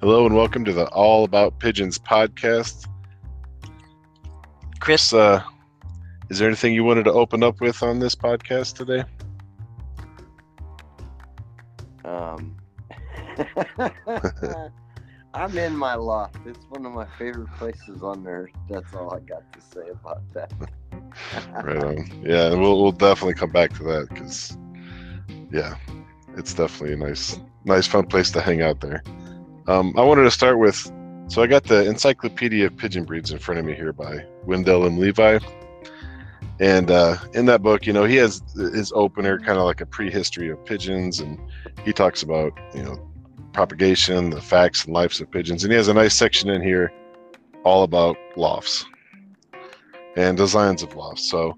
Hello 0.00 0.24
and 0.24 0.34
welcome 0.34 0.64
to 0.64 0.72
the 0.72 0.86
All 0.86 1.24
About 1.24 1.58
Pigeons 1.58 1.98
podcast. 1.98 2.88
Chris, 4.78 5.12
uh, 5.12 5.42
is 6.30 6.38
there 6.38 6.48
anything 6.48 6.72
you 6.72 6.84
wanted 6.84 7.04
to 7.04 7.12
open 7.12 7.42
up 7.42 7.60
with 7.60 7.82
on 7.82 7.98
this 7.98 8.14
podcast 8.14 8.76
today? 8.76 9.04
Um, 12.02 12.56
I'm 15.34 15.58
in 15.58 15.76
my 15.76 15.96
loft. 15.96 16.36
It's 16.46 16.64
one 16.70 16.86
of 16.86 16.92
my 16.92 17.06
favorite 17.18 17.52
places 17.58 18.02
on 18.02 18.26
earth. 18.26 18.52
That's 18.70 18.94
all 18.94 19.14
I 19.14 19.20
got 19.20 19.52
to 19.52 19.60
say 19.60 19.86
about 19.90 20.22
that. 20.32 20.50
right 21.62 21.76
on. 21.76 22.22
Yeah, 22.24 22.54
we'll 22.54 22.82
we'll 22.82 22.92
definitely 22.92 23.34
come 23.34 23.50
back 23.50 23.74
to 23.74 23.82
that 23.82 24.08
because, 24.08 24.56
yeah, 25.52 25.74
it's 26.38 26.54
definitely 26.54 26.94
a 26.94 26.96
nice, 26.96 27.38
nice, 27.66 27.86
fun 27.86 28.06
place 28.06 28.30
to 28.30 28.40
hang 28.40 28.62
out 28.62 28.80
there. 28.80 29.02
Um, 29.70 29.94
I 29.96 30.02
wanted 30.02 30.24
to 30.24 30.32
start 30.32 30.58
with, 30.58 30.90
so 31.28 31.42
I 31.42 31.46
got 31.46 31.62
the 31.62 31.86
Encyclopedia 31.86 32.66
of 32.66 32.76
Pigeon 32.76 33.04
Breeds 33.04 33.30
in 33.30 33.38
front 33.38 33.60
of 33.60 33.64
me 33.64 33.72
here 33.72 33.92
by 33.92 34.24
Wendell 34.44 34.84
M. 34.84 34.98
Levi, 34.98 35.38
and 36.58 36.90
uh, 36.90 37.16
in 37.34 37.46
that 37.46 37.62
book, 37.62 37.86
you 37.86 37.92
know, 37.92 38.02
he 38.02 38.16
has 38.16 38.42
his 38.56 38.90
opener 38.96 39.38
kind 39.38 39.60
of 39.60 39.64
like 39.64 39.80
a 39.80 39.86
prehistory 39.86 40.50
of 40.50 40.64
pigeons, 40.64 41.20
and 41.20 41.38
he 41.84 41.92
talks 41.92 42.24
about 42.24 42.52
you 42.74 42.82
know 42.82 42.98
propagation, 43.52 44.30
the 44.30 44.40
facts 44.40 44.86
and 44.86 44.92
lives 44.92 45.20
of 45.20 45.30
pigeons, 45.30 45.62
and 45.62 45.70
he 45.70 45.76
has 45.76 45.86
a 45.86 45.94
nice 45.94 46.14
section 46.14 46.50
in 46.50 46.60
here 46.60 46.92
all 47.62 47.84
about 47.84 48.16
lofts 48.34 48.84
and 50.16 50.36
designs 50.36 50.82
of 50.82 50.96
lofts. 50.96 51.30
So, 51.30 51.56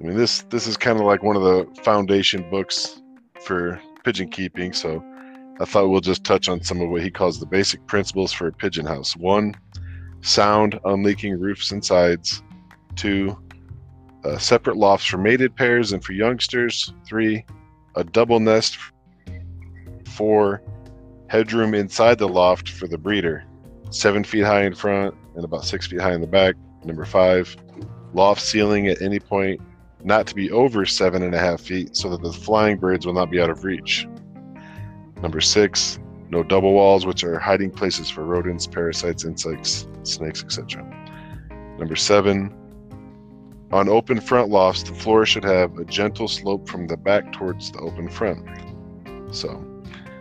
I 0.00 0.04
mean, 0.04 0.16
this 0.16 0.42
this 0.42 0.68
is 0.68 0.76
kind 0.76 1.00
of 1.00 1.06
like 1.06 1.24
one 1.24 1.34
of 1.34 1.42
the 1.42 1.66
foundation 1.82 2.48
books 2.50 3.02
for 3.40 3.80
pigeon 4.04 4.28
keeping. 4.28 4.72
So, 4.72 5.02
I 5.60 5.64
thought 5.64 5.88
we'll 5.88 6.00
just 6.00 6.24
touch 6.24 6.48
on 6.48 6.62
some 6.62 6.80
of 6.80 6.88
what 6.88 7.02
he 7.02 7.10
calls 7.10 7.40
the 7.40 7.46
basic 7.46 7.84
principles 7.86 8.32
for 8.32 8.46
a 8.46 8.52
pigeon 8.52 8.86
house. 8.86 9.16
One, 9.16 9.54
sound, 10.20 10.78
unleaking 10.84 11.38
roofs 11.38 11.72
and 11.72 11.84
sides. 11.84 12.42
Two, 12.94 13.36
uh, 14.24 14.38
separate 14.38 14.76
lofts 14.76 15.06
for 15.06 15.18
mated 15.18 15.56
pairs 15.56 15.92
and 15.92 16.04
for 16.04 16.12
youngsters. 16.12 16.92
Three, 17.06 17.44
a 17.96 18.04
double 18.04 18.38
nest. 18.38 18.78
Four, 20.06 20.62
headroom 21.28 21.74
inside 21.74 22.18
the 22.18 22.28
loft 22.28 22.68
for 22.68 22.86
the 22.86 22.98
breeder, 22.98 23.44
seven 23.90 24.24
feet 24.24 24.44
high 24.44 24.64
in 24.64 24.74
front 24.74 25.14
and 25.34 25.44
about 25.44 25.64
six 25.64 25.86
feet 25.86 26.00
high 26.00 26.14
in 26.14 26.20
the 26.20 26.26
back. 26.26 26.54
Number 26.84 27.04
five, 27.04 27.56
loft 28.14 28.40
ceiling 28.42 28.88
at 28.88 29.02
any 29.02 29.18
point 29.18 29.60
not 30.04 30.26
to 30.28 30.34
be 30.34 30.50
over 30.50 30.86
seven 30.86 31.22
and 31.22 31.34
a 31.34 31.38
half 31.38 31.60
feet 31.60 31.96
so 31.96 32.08
that 32.10 32.22
the 32.22 32.32
flying 32.32 32.76
birds 32.76 33.04
will 33.04 33.12
not 33.12 33.30
be 33.30 33.40
out 33.40 33.50
of 33.50 33.64
reach. 33.64 34.06
Number 35.22 35.40
six, 35.40 35.98
no 36.30 36.42
double 36.42 36.72
walls, 36.72 37.06
which 37.06 37.24
are 37.24 37.38
hiding 37.38 37.70
places 37.70 38.10
for 38.10 38.24
rodents, 38.24 38.66
parasites, 38.66 39.24
insects, 39.24 39.86
snakes, 40.02 40.42
etc. 40.44 40.84
Number 41.78 41.96
seven, 41.96 42.54
on 43.70 43.88
open 43.88 44.20
front 44.20 44.48
lofts, 44.50 44.82
the 44.82 44.94
floor 44.94 45.26
should 45.26 45.44
have 45.44 45.76
a 45.78 45.84
gentle 45.84 46.28
slope 46.28 46.68
from 46.68 46.86
the 46.86 46.96
back 46.96 47.32
towards 47.32 47.70
the 47.70 47.78
open 47.80 48.08
front. 48.08 48.46
So, 49.30 49.64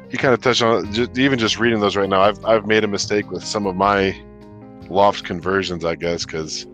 he 0.09 0.17
kind 0.17 0.33
of 0.33 0.41
touched 0.41 0.61
on. 0.61 0.91
Just, 0.93 1.17
even 1.17 1.39
just 1.39 1.59
reading 1.59 1.79
those 1.79 1.95
right 1.95 2.09
now. 2.09 2.21
I've 2.21 2.43
I've 2.45 2.65
made 2.65 2.83
a 2.83 2.87
mistake 2.87 3.29
with 3.31 3.43
some 3.43 3.65
of 3.65 3.75
my 3.75 4.19
loft 4.89 5.25
conversions, 5.25 5.85
I 5.85 5.95
guess, 5.95 6.25
because 6.25 6.65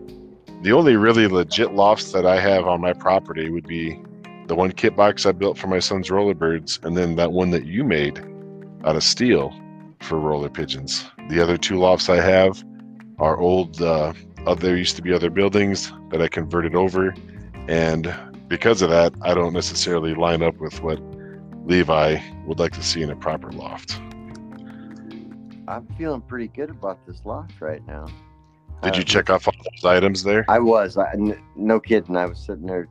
the 0.62 0.72
only 0.72 0.96
really 0.96 1.26
legit 1.26 1.74
lofts 1.74 2.12
that 2.12 2.26
I 2.26 2.40
have 2.40 2.66
on 2.66 2.80
my 2.80 2.92
property 2.92 3.50
would 3.50 3.66
be 3.66 4.00
the 4.46 4.54
one 4.54 4.72
kit 4.72 4.96
box 4.96 5.26
I 5.26 5.32
built 5.32 5.58
for 5.58 5.66
my 5.66 5.78
son's 5.78 6.08
rollerbirds, 6.08 6.82
and 6.84 6.96
then 6.96 7.16
that 7.16 7.32
one 7.32 7.50
that 7.50 7.64
you 7.64 7.84
made 7.84 8.18
out 8.84 8.96
of 8.96 9.02
steel 9.02 9.54
for 10.00 10.18
roller 10.18 10.50
pigeons. 10.50 11.04
The 11.28 11.42
other 11.42 11.56
two 11.56 11.78
lofts 11.78 12.08
I 12.08 12.16
have 12.16 12.62
are 13.18 13.38
old. 13.38 13.80
Uh, 13.80 14.12
there 14.58 14.76
used 14.76 14.96
to 14.96 15.02
be 15.02 15.12
other 15.12 15.30
buildings 15.30 15.92
that 16.10 16.20
I 16.20 16.28
converted 16.28 16.74
over, 16.74 17.14
and 17.68 18.14
because 18.48 18.82
of 18.82 18.90
that, 18.90 19.14
I 19.22 19.32
don't 19.34 19.54
necessarily 19.54 20.14
line 20.14 20.42
up 20.42 20.56
with 20.58 20.82
what 20.82 21.00
Levi 21.64 22.20
would 22.44 22.58
like 22.58 22.72
to 22.72 22.82
see 22.82 23.02
in 23.02 23.10
a 23.10 23.16
proper 23.16 23.50
loft. 23.52 23.98
I'm 25.66 25.86
feeling 25.96 26.20
pretty 26.20 26.48
good 26.48 26.68
about 26.68 27.06
this 27.06 27.24
loft 27.24 27.60
right 27.60 27.84
now. 27.86 28.06
Did 28.82 28.96
you 28.96 29.02
uh, 29.02 29.04
check 29.04 29.30
off 29.30 29.48
all 29.48 29.54
those 29.56 29.84
items 29.90 30.22
there? 30.22 30.44
I 30.48 30.58
was. 30.58 30.98
I, 30.98 31.12
n- 31.12 31.42
no 31.56 31.80
kidding. 31.80 32.16
I 32.18 32.26
was 32.26 32.38
sitting 32.38 32.66
there. 32.66 32.86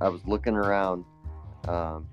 I 0.00 0.08
was 0.08 0.26
looking 0.26 0.54
around. 0.54 1.04
Um, 1.68 2.06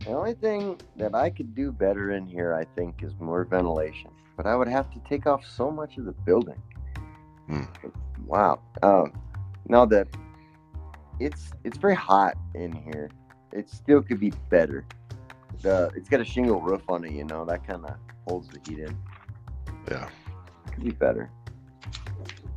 the 0.00 0.10
only 0.10 0.34
thing 0.34 0.80
that 0.96 1.14
I 1.14 1.30
could 1.30 1.54
do 1.54 1.70
better 1.70 2.12
in 2.12 2.26
here, 2.26 2.54
I 2.54 2.64
think, 2.76 3.02
is 3.02 3.12
more 3.20 3.44
ventilation. 3.44 4.10
But 4.36 4.46
I 4.46 4.56
would 4.56 4.68
have 4.68 4.90
to 4.92 5.00
take 5.08 5.26
off 5.26 5.44
so 5.46 5.70
much 5.70 5.96
of 5.96 6.06
the 6.06 6.12
building. 6.12 6.60
Hmm. 7.48 7.62
Wow. 8.26 8.60
Um, 8.82 9.12
now 9.68 9.84
that 9.86 10.08
it's 11.20 11.52
it's 11.64 11.78
very 11.78 11.94
hot 11.94 12.36
in 12.54 12.72
here, 12.72 13.10
it 13.52 13.70
still 13.70 14.02
could 14.02 14.18
be 14.18 14.32
better. 14.50 14.84
The 15.60 15.90
it's 15.94 16.08
got 16.08 16.20
a 16.20 16.24
shingle 16.24 16.60
roof 16.60 16.82
on 16.88 17.04
it, 17.04 17.12
you 17.12 17.24
know 17.24 17.44
that 17.44 17.66
kind 17.66 17.84
of 17.84 17.96
holds 18.26 18.48
the 18.48 18.58
heat 18.66 18.80
in. 18.80 18.96
Yeah, 19.88 20.08
could 20.72 20.84
be 20.84 20.90
better. 20.90 21.30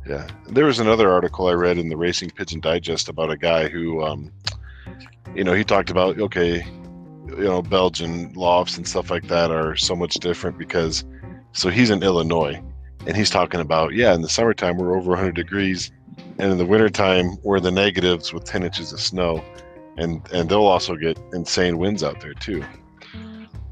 Yeah, 0.08 0.26
there 0.48 0.66
was 0.66 0.78
another 0.78 1.10
article 1.10 1.48
I 1.48 1.52
read 1.52 1.78
in 1.78 1.88
the 1.88 1.96
Racing 1.96 2.30
Pigeon 2.30 2.60
Digest 2.60 3.08
about 3.08 3.30
a 3.30 3.36
guy 3.36 3.68
who, 3.68 4.04
um, 4.04 4.30
you 5.34 5.42
know, 5.42 5.52
he 5.52 5.64
talked 5.64 5.90
about 5.90 6.20
okay, 6.20 6.64
you 7.26 7.44
know, 7.44 7.60
Belgian 7.60 8.32
lofts 8.34 8.76
and 8.76 8.86
stuff 8.86 9.10
like 9.10 9.26
that 9.26 9.50
are 9.50 9.74
so 9.74 9.96
much 9.96 10.14
different 10.14 10.58
because, 10.58 11.04
so 11.52 11.70
he's 11.70 11.90
in 11.90 12.04
Illinois, 12.04 12.62
and 13.06 13.16
he's 13.16 13.30
talking 13.30 13.60
about 13.60 13.94
yeah, 13.94 14.14
in 14.14 14.22
the 14.22 14.28
summertime 14.28 14.76
we're 14.76 14.96
over 14.96 15.10
100 15.10 15.34
degrees, 15.34 15.90
and 16.38 16.52
in 16.52 16.58
the 16.58 16.66
wintertime 16.66 17.36
we're 17.42 17.58
the 17.58 17.72
negatives 17.72 18.32
with 18.32 18.44
10 18.44 18.62
inches 18.62 18.92
of 18.92 19.00
snow 19.00 19.42
and 19.96 20.26
and 20.32 20.48
they'll 20.48 20.66
also 20.66 20.94
get 20.94 21.18
insane 21.32 21.78
winds 21.78 22.02
out 22.02 22.20
there 22.20 22.34
too. 22.34 22.64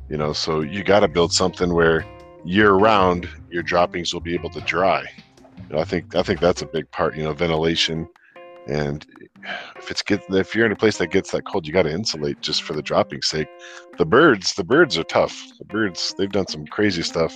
You 0.08 0.16
know 0.16 0.32
so 0.32 0.60
you 0.62 0.82
got 0.82 1.00
to 1.00 1.08
build 1.08 1.32
something 1.32 1.72
where 1.72 2.04
year 2.44 2.72
round 2.72 3.28
your 3.50 3.62
droppings 3.62 4.12
will 4.12 4.20
be 4.20 4.34
able 4.34 4.50
to 4.50 4.60
dry 4.62 5.06
you 5.58 5.74
know, 5.74 5.78
i 5.78 5.84
think 5.84 6.14
i 6.14 6.22
think 6.22 6.40
that's 6.40 6.62
a 6.62 6.66
big 6.66 6.90
part 6.90 7.16
you 7.16 7.24
know 7.24 7.32
ventilation. 7.32 8.08
And 8.66 9.04
if 9.76 9.90
it's 9.90 10.00
get 10.00 10.22
if 10.30 10.54
you're 10.54 10.64
in 10.64 10.72
a 10.72 10.76
place 10.76 10.96
that 10.98 11.08
gets 11.08 11.30
that 11.32 11.44
cold 11.46 11.66
you 11.66 11.72
got 11.72 11.82
to 11.82 11.92
insulate 11.92 12.40
just 12.40 12.62
for 12.62 12.72
the 12.72 12.82
dropping 12.82 13.22
sake. 13.22 13.48
The 13.98 14.06
birds 14.06 14.54
the 14.54 14.64
birds 14.64 14.96
are 14.96 15.04
tough. 15.04 15.38
The 15.58 15.66
birds 15.66 16.14
they've 16.16 16.32
done 16.32 16.46
some 16.46 16.66
crazy 16.66 17.02
stuff 17.02 17.34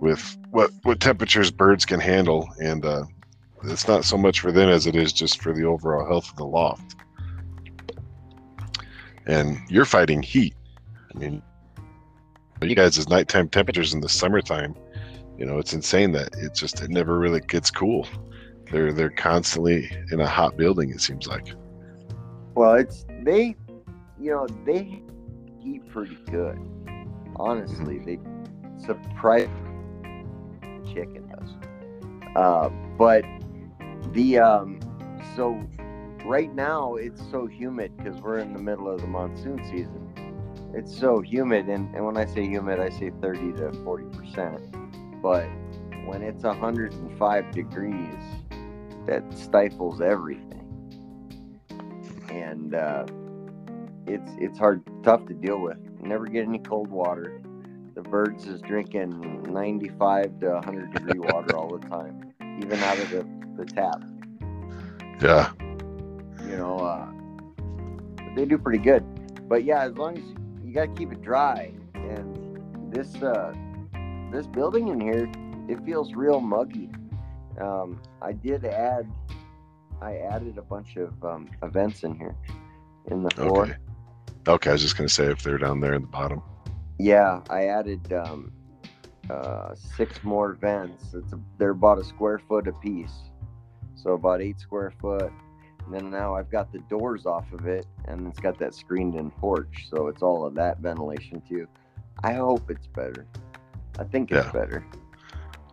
with 0.00 0.36
what 0.50 0.70
what 0.82 1.00
temperatures 1.00 1.50
birds 1.50 1.84
can 1.84 2.00
handle. 2.00 2.48
And 2.60 2.84
uh, 2.84 3.04
it's 3.64 3.88
not 3.88 4.04
so 4.04 4.16
much 4.16 4.40
for 4.40 4.52
them 4.52 4.68
as 4.68 4.86
it 4.86 4.96
is 4.96 5.12
just 5.12 5.40
for 5.42 5.52
the 5.52 5.64
overall 5.64 6.06
health 6.06 6.30
of 6.30 6.36
the 6.36 6.46
loft. 6.46 6.96
And 9.26 9.58
you're 9.68 9.84
fighting 9.84 10.22
heat. 10.22 10.54
I 11.14 11.18
mean, 11.18 11.42
you 12.62 12.74
guys' 12.74 13.08
nighttime 13.08 13.48
temperatures 13.48 13.92
in 13.92 14.00
the 14.00 14.08
summertime, 14.08 14.74
you 15.38 15.46
know, 15.46 15.58
it's 15.58 15.72
insane 15.72 16.12
that 16.12 16.34
it 16.36 16.54
just 16.54 16.82
it 16.82 16.90
never 16.90 17.18
really 17.18 17.40
gets 17.40 17.70
cool. 17.70 18.06
They're 18.70 18.92
they're 18.92 19.10
constantly 19.10 19.90
in 20.10 20.20
a 20.20 20.26
hot 20.26 20.56
building. 20.56 20.90
It 20.90 21.00
seems 21.00 21.26
like. 21.26 21.46
Well, 22.54 22.74
it's 22.74 23.06
they, 23.22 23.56
you 24.20 24.32
know, 24.32 24.46
they 24.66 25.02
eat 25.64 25.88
pretty 25.88 26.18
good. 26.30 26.58
Honestly, 27.36 28.00
mm-hmm. 28.00 28.04
they 28.04 28.84
surprise 28.84 29.48
the 30.60 30.92
chicken 30.92 31.28
does. 31.28 31.50
Uh, 32.34 32.68
but 32.98 33.24
the 34.12 34.38
um, 34.38 34.80
so 35.36 35.64
right 36.24 36.52
now 36.52 36.96
it's 36.96 37.22
so 37.30 37.46
humid 37.46 37.96
because 37.96 38.20
we're 38.20 38.38
in 38.38 38.52
the 38.52 38.58
middle 38.58 38.90
of 38.90 39.00
the 39.00 39.06
monsoon 39.06 39.64
season. 39.64 40.04
It's 40.74 40.94
so 40.94 41.20
humid, 41.20 41.68
and, 41.68 41.94
and 41.94 42.04
when 42.04 42.16
I 42.16 42.26
say 42.26 42.44
humid, 42.44 42.78
I 42.78 42.90
say 42.90 43.10
30 43.22 43.52
to 43.54 43.72
40 43.84 44.04
percent. 44.18 44.60
But 45.22 45.46
when 46.06 46.22
it's 46.22 46.44
105 46.44 47.50
degrees, 47.52 48.24
that 49.06 49.24
stifles 49.36 50.00
everything, 50.00 50.66
and 52.30 52.74
uh, 52.74 53.06
it's 54.06 54.30
it's 54.38 54.58
hard, 54.58 54.82
tough 55.02 55.26
to 55.26 55.34
deal 55.34 55.60
with. 55.60 55.78
Never 56.00 56.26
get 56.26 56.46
any 56.46 56.58
cold 56.58 56.88
water. 56.88 57.40
The 57.94 58.02
birds 58.02 58.46
is 58.46 58.60
drinking 58.60 59.42
95 59.50 60.40
to 60.40 60.50
100 60.50 60.92
degree 60.92 61.18
water 61.32 61.56
all 61.56 61.76
the 61.76 61.86
time, 61.88 62.32
even 62.62 62.78
out 62.80 62.98
of 62.98 63.10
the, 63.10 63.26
the 63.56 63.64
tap. 63.64 64.02
Yeah, 65.20 65.50
you 66.48 66.56
know, 66.56 66.78
uh, 66.78 67.08
they 68.36 68.44
do 68.44 68.56
pretty 68.56 68.78
good. 68.78 69.04
But 69.48 69.64
yeah, 69.64 69.82
as 69.84 69.96
long 69.96 70.16
as 70.16 70.24
you 70.64 70.72
got 70.72 70.82
to 70.82 70.94
keep 70.94 71.12
it 71.12 71.22
dry, 71.22 71.72
and 71.94 72.92
this 72.92 73.14
uh, 73.16 73.52
this 74.30 74.46
building 74.46 74.88
in 74.88 75.00
here, 75.00 75.30
it 75.68 75.84
feels 75.84 76.14
real 76.14 76.40
muggy. 76.40 76.90
Um, 77.60 78.00
I 78.22 78.32
did 78.32 78.64
add, 78.64 79.10
I 80.00 80.16
added 80.16 80.58
a 80.58 80.62
bunch 80.62 80.96
of 80.96 81.24
um, 81.24 81.48
events 81.62 82.04
in 82.04 82.14
here 82.14 82.36
in 83.10 83.22
the 83.22 83.30
floor. 83.30 83.64
Okay. 83.64 83.76
Okay, 84.46 84.70
I 84.70 84.72
was 84.72 84.82
just 84.82 84.96
gonna 84.96 85.08
say 85.08 85.26
if 85.26 85.42
they're 85.42 85.58
down 85.58 85.80
there 85.80 85.94
in 85.94 86.02
the 86.02 86.08
bottom. 86.08 86.42
Yeah, 86.98 87.42
I 87.50 87.66
added 87.66 88.12
um, 88.12 88.52
uh, 89.28 89.74
six 89.74 90.24
more 90.24 90.54
vents. 90.54 91.12
It's 91.12 91.32
a, 91.32 91.40
they're 91.58 91.70
about 91.70 91.98
a 91.98 92.04
square 92.04 92.38
foot 92.38 92.66
a 92.66 92.72
piece, 92.72 93.12
so 93.94 94.12
about 94.12 94.40
eight 94.40 94.58
square 94.58 94.92
foot. 95.00 95.32
And 95.84 95.94
then 95.94 96.10
now 96.10 96.34
I've 96.34 96.50
got 96.50 96.72
the 96.72 96.78
doors 96.80 97.26
off 97.26 97.50
of 97.52 97.66
it, 97.66 97.86
and 98.06 98.26
it's 98.26 98.40
got 98.40 98.58
that 98.58 98.74
screened-in 98.74 99.30
porch, 99.32 99.86
so 99.90 100.08
it's 100.08 100.22
all 100.22 100.46
of 100.46 100.54
that 100.54 100.78
ventilation 100.78 101.42
too. 101.48 101.66
I 102.22 102.34
hope 102.34 102.70
it's 102.70 102.86
better. 102.86 103.26
I 103.98 104.04
think 104.04 104.30
it's 104.30 104.46
Yeah. 104.46 104.52
better. 104.52 104.84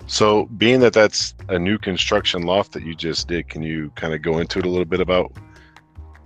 So, 0.07 0.45
being 0.57 0.80
that 0.81 0.94
that's 0.94 1.33
a 1.50 1.57
new 1.57 1.77
construction 1.77 2.44
loft 2.44 2.74
that 2.74 2.83
you 2.83 2.95
just 2.95 3.27
did, 3.27 3.48
can 3.50 3.63
you 3.63 3.92
kind 3.95 4.13
of 4.13 4.22
go 4.22 4.38
into 4.39 4.60
it 4.60 4.66
a 4.66 4.69
little 4.69 4.86
bit 4.86 5.00
about, 5.01 5.31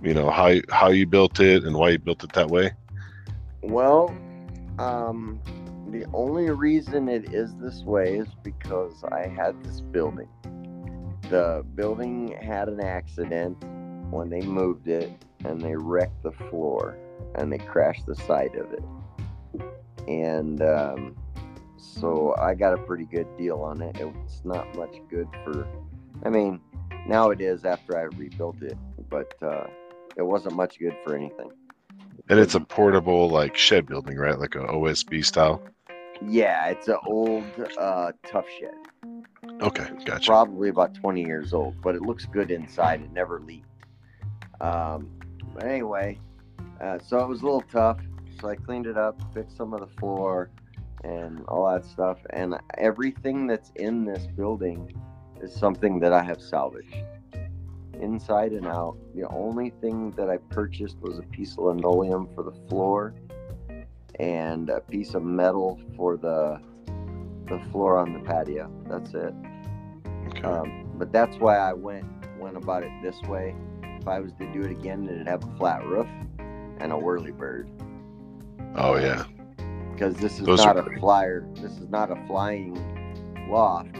you 0.02 0.14
know, 0.14 0.30
how 0.30 0.54
how 0.70 0.88
you 0.90 1.06
built 1.06 1.40
it 1.40 1.64
and 1.64 1.76
why 1.76 1.90
you 1.90 1.98
built 1.98 2.22
it 2.24 2.32
that 2.32 2.48
way? 2.50 2.72
Well, 3.62 4.14
um, 4.78 5.40
the 5.90 6.06
only 6.12 6.50
reason 6.50 7.08
it 7.08 7.32
is 7.32 7.54
this 7.56 7.82
way 7.82 8.16
is 8.18 8.28
because 8.42 9.02
I 9.10 9.26
had 9.26 9.62
this 9.64 9.80
building. 9.80 10.28
The 11.28 11.64
building 11.74 12.36
had 12.40 12.68
an 12.68 12.80
accident 12.80 13.56
when 14.10 14.28
they 14.30 14.40
moved 14.42 14.88
it 14.88 15.10
and 15.44 15.60
they 15.60 15.76
wrecked 15.76 16.22
the 16.22 16.32
floor 16.32 16.98
and 17.34 17.52
they 17.52 17.58
crashed 17.58 18.06
the 18.06 18.14
side 18.14 18.54
of 18.56 18.72
it. 18.72 18.84
And 20.08 20.62
um, 20.62 21.16
so 21.80 22.34
I 22.38 22.54
got 22.54 22.74
a 22.74 22.78
pretty 22.78 23.04
good 23.04 23.26
deal 23.36 23.60
on 23.60 23.80
it. 23.82 23.96
It's 23.98 24.42
not 24.44 24.74
much 24.76 24.96
good 25.08 25.28
for, 25.44 25.66
I 26.24 26.30
mean, 26.30 26.60
now 27.06 27.30
it 27.30 27.40
is 27.40 27.64
after 27.64 27.98
I 27.98 28.02
rebuilt 28.02 28.62
it, 28.62 28.76
but 29.08 29.34
uh, 29.42 29.66
it 30.16 30.22
wasn't 30.22 30.56
much 30.56 30.78
good 30.78 30.96
for 31.04 31.16
anything. 31.16 31.50
And 32.28 32.38
it's 32.38 32.54
a 32.54 32.60
portable 32.60 33.28
like 33.28 33.56
shed 33.56 33.86
building, 33.86 34.16
right? 34.16 34.38
Like 34.38 34.54
a 34.54 34.60
OSB 34.60 35.24
style. 35.24 35.62
Yeah, 36.26 36.66
it's 36.66 36.88
an 36.88 36.98
old 37.06 37.44
uh, 37.78 38.12
Tuff 38.26 38.44
Shed. 38.58 38.74
Okay, 39.62 39.88
gotcha. 40.04 40.26
Probably 40.26 40.68
about 40.68 40.94
20 40.94 41.24
years 41.24 41.52
old, 41.54 41.80
but 41.80 41.94
it 41.94 42.02
looks 42.02 42.26
good 42.26 42.50
inside. 42.50 43.00
It 43.00 43.12
never 43.12 43.40
leaked. 43.40 43.66
Um, 44.60 45.10
but 45.54 45.64
anyway, 45.64 46.18
uh, 46.80 46.98
so 46.98 47.18
it 47.20 47.28
was 47.28 47.40
a 47.40 47.44
little 47.44 47.64
tough. 47.72 47.98
So 48.40 48.48
I 48.48 48.56
cleaned 48.56 48.86
it 48.86 48.96
up, 48.96 49.20
fixed 49.34 49.56
some 49.56 49.74
of 49.74 49.80
the 49.80 49.98
floor, 49.98 50.50
and 51.04 51.44
all 51.46 51.70
that 51.70 51.84
stuff. 51.84 52.18
And 52.30 52.56
everything 52.78 53.46
that's 53.46 53.72
in 53.76 54.04
this 54.04 54.26
building 54.26 54.92
is 55.40 55.54
something 55.54 56.00
that 56.00 56.12
I 56.12 56.22
have 56.22 56.40
salvaged, 56.40 56.94
inside 58.00 58.52
and 58.52 58.66
out. 58.66 58.96
The 59.14 59.26
only 59.28 59.70
thing 59.80 60.10
that 60.12 60.28
I 60.28 60.36
purchased 60.36 60.98
was 61.00 61.18
a 61.18 61.22
piece 61.22 61.52
of 61.52 61.64
linoleum 61.64 62.28
for 62.34 62.42
the 62.42 62.52
floor 62.68 63.14
and 64.18 64.68
a 64.68 64.80
piece 64.80 65.14
of 65.14 65.22
metal 65.22 65.80
for 65.96 66.16
the 66.16 66.60
the 67.48 67.58
floor 67.72 67.98
on 67.98 68.12
the 68.12 68.20
patio. 68.20 68.70
That's 68.88 69.12
it. 69.14 69.34
Okay. 70.28 70.42
Um, 70.42 70.92
but 70.94 71.12
that's 71.12 71.36
why 71.38 71.56
I 71.56 71.72
went 71.72 72.06
went 72.38 72.56
about 72.56 72.82
it 72.82 72.90
this 73.02 73.20
way. 73.22 73.54
If 73.82 74.06
I 74.06 74.20
was 74.20 74.32
to 74.34 74.52
do 74.52 74.62
it 74.62 74.70
again, 74.70 75.08
it'd 75.08 75.26
have 75.26 75.42
a 75.44 75.56
flat 75.56 75.84
roof 75.84 76.06
and 76.78 76.92
a 76.92 76.96
whirly 76.96 77.32
bird. 77.32 77.68
oh 78.76 78.96
yeah. 78.96 79.24
Because 80.00 80.16
this 80.16 80.40
is 80.40 80.46
Those 80.46 80.64
not 80.64 80.78
a 80.78 80.98
flyer. 80.98 81.46
This 81.56 81.72
is 81.72 81.90
not 81.90 82.10
a 82.10 82.16
flying 82.26 82.72
loft, 83.50 83.94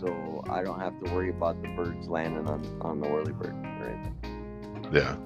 so 0.00 0.42
I 0.48 0.62
don't 0.62 0.80
have 0.80 0.98
to 1.04 1.12
worry 1.12 1.28
about 1.28 1.60
the 1.60 1.68
birds 1.68 2.08
landing 2.08 2.46
on 2.46 2.64
on 2.80 2.98
the 2.98 3.06
whirlybird 3.06 3.52
or 3.82 3.90
anything. 3.90 4.90
Yeah. 4.90 5.16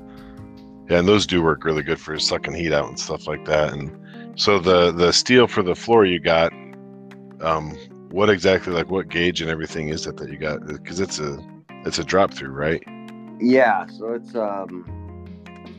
Yeah, 0.90 0.98
and 0.98 1.06
those 1.06 1.24
do 1.24 1.40
work 1.40 1.64
really 1.64 1.84
good 1.84 2.00
for 2.00 2.18
sucking 2.18 2.54
heat 2.54 2.72
out 2.72 2.88
and 2.88 2.98
stuff 2.98 3.28
like 3.28 3.44
that. 3.44 3.74
And 3.74 3.96
so 4.34 4.58
the 4.58 4.90
the 4.90 5.12
steel 5.12 5.46
for 5.46 5.62
the 5.62 5.76
floor 5.76 6.04
you 6.04 6.18
got, 6.18 6.52
um, 7.40 7.70
what 8.10 8.28
exactly 8.28 8.72
like 8.72 8.90
what 8.90 9.08
gauge 9.08 9.40
and 9.40 9.48
everything 9.48 9.90
is 9.90 10.04
it 10.08 10.16
that 10.16 10.28
you 10.28 10.36
got? 10.36 10.66
Because 10.66 10.98
it's 10.98 11.20
a 11.20 11.38
it's 11.84 12.00
a 12.00 12.04
drop 12.04 12.34
through, 12.34 12.50
right? 12.50 12.82
Yeah, 13.38 13.86
so 13.86 14.14
it's 14.14 14.34
um 14.34 14.82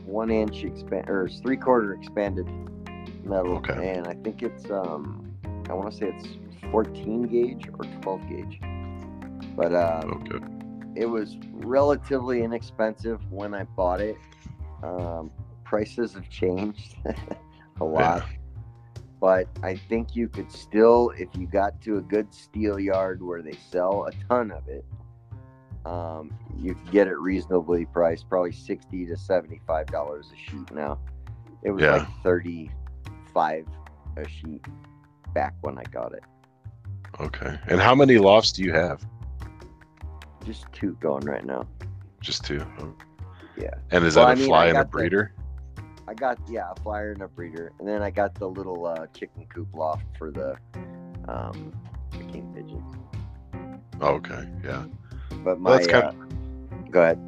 one 0.06 0.30
inch 0.30 0.64
expand 0.64 1.10
or 1.10 1.26
it's 1.26 1.40
three 1.40 1.58
quarter 1.58 1.92
expanded 1.92 2.48
metal, 3.28 3.56
Okay. 3.58 3.94
and 3.96 4.06
I 4.06 4.14
think 4.14 4.42
it's 4.42 4.70
um 4.70 5.24
I 5.68 5.74
want 5.74 5.90
to 5.90 5.96
say 5.96 6.06
it's 6.06 6.26
14 6.70 7.22
gauge 7.24 7.68
or 7.78 7.84
12 8.02 8.28
gauge, 8.28 8.60
but 9.56 9.74
um, 9.74 10.22
Okay. 10.32 10.44
it 11.00 11.06
was 11.06 11.36
relatively 11.52 12.42
inexpensive 12.42 13.20
when 13.30 13.54
I 13.54 13.64
bought 13.64 14.00
it. 14.00 14.16
Um, 14.82 15.30
prices 15.64 16.14
have 16.14 16.28
changed 16.30 16.96
a 17.80 17.84
lot, 17.84 18.22
but 19.20 19.48
I 19.62 19.76
think 19.76 20.16
you 20.16 20.28
could 20.28 20.50
still, 20.50 21.12
if 21.18 21.28
you 21.36 21.46
got 21.46 21.80
to 21.82 21.98
a 21.98 22.00
good 22.02 22.32
steel 22.32 22.78
yard 22.80 23.22
where 23.22 23.42
they 23.42 23.56
sell 23.70 24.06
a 24.06 24.12
ton 24.28 24.50
of 24.50 24.66
it, 24.68 24.84
um, 25.84 26.32
you 26.58 26.74
could 26.74 26.90
get 26.90 27.06
it 27.08 27.18
reasonably 27.18 27.84
priced, 27.86 28.28
probably 28.28 28.52
sixty 28.52 29.04
to 29.06 29.16
seventy-five 29.16 29.86
dollars 29.86 30.30
a 30.32 30.36
sheet 30.36 30.70
now. 30.72 30.98
It 31.62 31.70
was 31.70 31.82
Yeah. 31.82 31.92
like 31.92 32.08
thirty-five 33.38 33.66
a 34.16 34.28
sheet 34.28 34.64
back 35.34 35.54
when 35.60 35.78
I 35.78 35.82
got 35.84 36.12
it. 36.12 36.22
Okay. 37.20 37.58
And 37.68 37.80
how 37.80 37.94
many 37.94 38.18
lofts 38.18 38.52
do 38.52 38.62
you 38.62 38.72
have? 38.72 39.04
Just 40.44 40.66
two 40.72 40.96
going 41.00 41.24
right 41.24 41.44
now. 41.44 41.66
Just 42.20 42.44
two. 42.44 42.64
Oh. 42.80 42.94
Yeah. 43.56 43.70
And 43.90 44.04
is 44.04 44.16
Well, 44.16 44.26
that 44.26 44.30
I 44.30 44.32
a 44.34 44.36
mean, 44.36 44.46
fly 44.46 44.66
and 44.66 44.76
a 44.76 44.80
got 44.80 44.86
the- 44.90 44.98
breeder? 44.98 45.32
I 46.06 46.14
got 46.14 46.38
yeah 46.48 46.70
a 46.74 46.80
flyer 46.80 47.12
and 47.12 47.20
a 47.20 47.28
breeder, 47.28 47.70
and 47.78 47.86
then 47.86 48.02
I 48.02 48.10
got 48.10 48.34
the 48.34 48.48
little 48.48 48.86
uh, 48.86 49.06
chicken 49.08 49.44
coop 49.52 49.68
loft 49.74 50.06
for 50.16 50.30
the 50.30 50.56
um, 51.28 51.70
the 52.12 52.24
king 52.24 52.50
pigeons. 52.54 52.94
Oh, 54.00 54.14
okay. 54.14 54.48
Yeah. 54.64 54.84
But 55.44 55.60
my 55.60 55.70
Well, 55.70 55.78
that's 55.78 55.86
kind 55.86 56.04
uh, 56.06 56.90
go 56.90 57.02
ahead. 57.02 57.18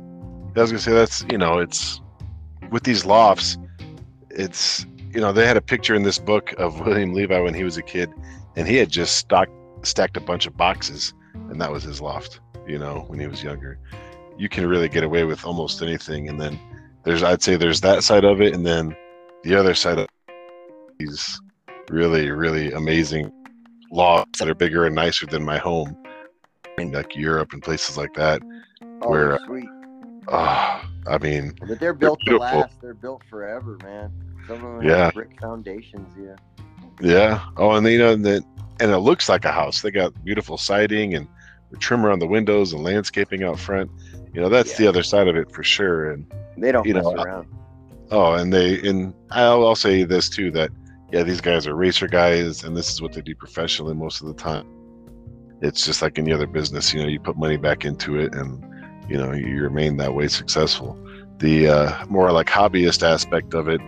I 0.57 0.61
was 0.63 0.71
gonna 0.71 0.81
say 0.81 0.93
that's 0.95 1.27
you 1.31 1.37
know 1.37 1.59
it's 1.59 2.01
with 2.71 2.83
these 2.85 3.05
lofts, 3.05 3.59
it's 4.31 4.87
you 5.13 5.21
know 5.21 5.33
they 5.33 5.47
had 5.47 5.57
a 5.57 5.61
picture 5.63 5.95
in 5.95 6.03
this 6.03 6.19
book 6.19 6.53
of 6.59 6.81
William 6.87 7.13
Levi 7.15 7.41
when 7.41 7.55
he 7.55 7.65
was 7.65 7.77
a 7.77 7.83
kid, 7.83 8.11
and 8.57 8.67
he 8.69 8.77
had 8.77 8.91
just 8.91 9.17
stocked 9.17 9.53
stacked 9.83 10.17
a 10.17 10.21
bunch 10.21 10.47
of 10.47 10.57
boxes, 10.57 11.15
and 11.35 11.61
that 11.61 11.71
was 11.73 11.83
his 11.83 12.01
loft. 12.01 12.41
You 12.67 12.79
know 12.79 13.05
when 13.09 13.19
he 13.19 13.27
was 13.27 13.43
younger, 13.43 13.79
you 14.39 14.49
can 14.49 14.67
really 14.67 14.89
get 14.89 15.05
away 15.05 15.25
with 15.25 15.45
almost 15.45 15.83
anything. 15.83 16.29
And 16.29 16.41
then 16.41 16.59
there's 17.05 17.23
I'd 17.23 17.43
say 17.43 17.57
there's 17.57 17.81
that 17.81 18.05
side 18.05 18.25
of 18.25 18.41
it, 18.41 18.55
and 18.55 18.65
then 18.67 18.95
the 19.43 19.55
other 19.55 19.75
side 19.75 19.99
of 19.99 20.07
these 20.99 21.41
really 21.89 22.31
really 22.31 22.73
amazing 22.73 23.33
lofts 23.91 24.39
that 24.39 24.49
are 24.49 24.55
bigger 24.55 24.87
and 24.87 24.95
nicer 24.95 25.27
than 25.27 25.45
my 25.45 25.59
home, 25.59 25.97
in 26.79 26.93
like 26.93 27.17
Europe 27.17 27.53
and 27.53 27.63
places 27.63 27.97
like 27.97 28.15
that. 28.15 28.41
Oh, 29.03 29.11
Where- 29.11 29.39
sweet. 29.47 29.65
Ah, 30.29 30.89
I 31.07 31.19
mean. 31.19 31.55
But 31.67 31.81
they're 31.81 31.95
built 31.95 32.21
to 32.27 32.39
last. 32.39 32.81
They're 32.81 32.95
built 32.95 33.23
forever, 33.29 33.79
man. 33.83 34.11
Some 34.47 34.65
of 34.65 34.81
them 34.81 34.83
Yeah. 34.83 35.05
have 35.07 35.15
brick 35.15 35.41
foundations. 35.41 36.13
Yeah. 36.19 36.37
Yeah. 37.01 37.41
Oh, 37.57 37.73
and 37.73 37.87
you 37.87 37.99
know 37.99 38.17
that, 38.17 38.43
and 38.81 38.91
it 38.91 38.99
looks 38.99 39.29
like 39.29 39.45
a 39.45 39.53
house. 39.53 39.81
They 39.81 39.91
got 39.91 40.13
beautiful 40.25 40.59
siding 40.59 41.15
and 41.15 41.27
trimmer 41.79 42.11
on 42.11 42.19
the 42.19 42.27
windows 42.27 42.73
and 42.73 42.83
landscaping 42.83 43.43
out 43.45 43.59
front. 43.59 43.91
You 44.35 44.41
know, 44.41 44.49
that's 44.49 44.77
the 44.77 44.87
other 44.87 45.03
side 45.03 45.29
of 45.29 45.37
it 45.37 45.51
for 45.53 45.63
sure. 45.63 46.13
And 46.13 46.27
They 46.57 46.73
don't 46.73 46.87
You 46.87 46.95
mess 46.95 47.05
know, 47.05 47.13
around. 47.15 47.49
oh, 48.11 48.35
and 48.35 48.53
they 48.53 48.81
and 48.89 49.15
I'll, 49.31 49.67
I'll 49.67 49.75
say 49.77 50.05
this 50.05 50.29
too 50.29 50.51
that 50.53 50.71
yeah, 51.13 51.23
these 51.25 51.41
guys 51.41 51.67
are 51.67 51.75
racer 51.75 52.07
guys, 52.07 52.63
and 52.65 52.77
this 52.77 52.91
is 52.93 53.01
what 53.03 53.13
they 53.13 53.21
do 53.23 53.35
professionally 53.35 53.95
most 53.95 54.21
of 54.21 54.29
the 54.29 54.35
time. 54.35 54.67
It's 55.63 55.85
just 55.85 56.03
like 56.03 56.19
any 56.19 56.33
other 56.33 56.47
business. 56.47 56.93
You 56.95 57.03
know, 57.03 57.09
you 57.09 57.19
put 57.21 57.37
money 57.37 57.57
back 57.57 57.85
into 57.85 58.19
it, 58.19 58.35
and 58.35 58.65
you 59.11 59.19
know 59.19 59.33
you 59.33 59.63
remain 59.63 59.97
that 59.99 60.15
way 60.15 60.29
successful. 60.29 60.99
The 61.39 61.69
uh, 61.69 62.07
more 62.07 62.31
like 62.33 62.47
hobbyist 62.47 63.03
aspect 63.03 63.55
of 63.55 63.69
it, 63.69 63.81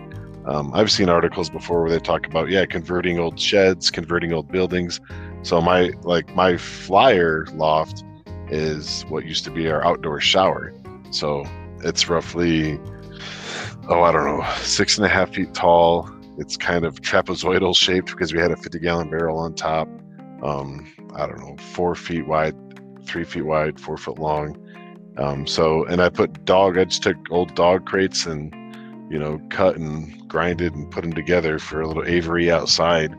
um, 0.45 0.71
I've 0.73 0.91
seen 0.91 1.07
articles 1.07 1.49
before 1.49 1.81
where 1.81 1.91
they 1.91 1.99
talk 1.99 2.27
about 2.27 2.49
yeah, 2.49 2.65
converting 2.65 3.19
old 3.19 3.39
sheds, 3.39 3.89
converting 3.89 4.33
old 4.33 4.51
buildings. 4.51 4.99
So 5.43 5.61
my 5.61 5.91
like 6.01 6.35
my 6.35 6.57
flyer 6.57 7.45
loft 7.53 8.03
is 8.49 9.03
what 9.03 9.25
used 9.25 9.45
to 9.45 9.51
be 9.51 9.69
our 9.69 9.83
outdoor 9.85 10.19
shower. 10.19 10.73
So 11.11 11.45
it's 11.79 12.09
roughly 12.09 12.79
oh 13.89 14.01
I 14.03 14.11
don't 14.11 14.25
know 14.25 14.45
six 14.57 14.97
and 14.97 15.05
a 15.05 15.09
half 15.09 15.33
feet 15.33 15.53
tall. 15.53 16.09
It's 16.37 16.57
kind 16.57 16.83
of 16.83 17.01
trapezoidal 17.01 17.75
shaped 17.77 18.07
because 18.07 18.33
we 18.33 18.39
had 18.39 18.51
a 18.51 18.57
50 18.57 18.79
gallon 18.79 19.09
barrel 19.09 19.37
on 19.37 19.53
top. 19.53 19.87
Um, 20.41 20.91
I 21.15 21.27
don't 21.27 21.39
know, 21.39 21.55
four 21.57 21.93
feet 21.93 22.27
wide, 22.27 22.55
three 23.05 23.23
feet 23.23 23.45
wide, 23.45 23.79
four 23.79 23.97
foot 23.97 24.17
long. 24.17 24.57
Um, 25.17 25.45
so, 25.45 25.85
and 25.85 26.01
I 26.01 26.09
put 26.09 26.45
dog, 26.45 26.77
I 26.77 26.85
just 26.85 27.03
took 27.03 27.17
old 27.29 27.53
dog 27.55 27.85
crates 27.85 28.25
and, 28.25 28.53
you 29.11 29.19
know, 29.19 29.39
cut 29.49 29.77
and 29.77 30.27
grinded 30.27 30.73
and 30.73 30.89
put 30.89 31.01
them 31.01 31.13
together 31.13 31.59
for 31.59 31.81
a 31.81 31.87
little 31.87 32.05
aviary 32.05 32.51
outside. 32.51 33.13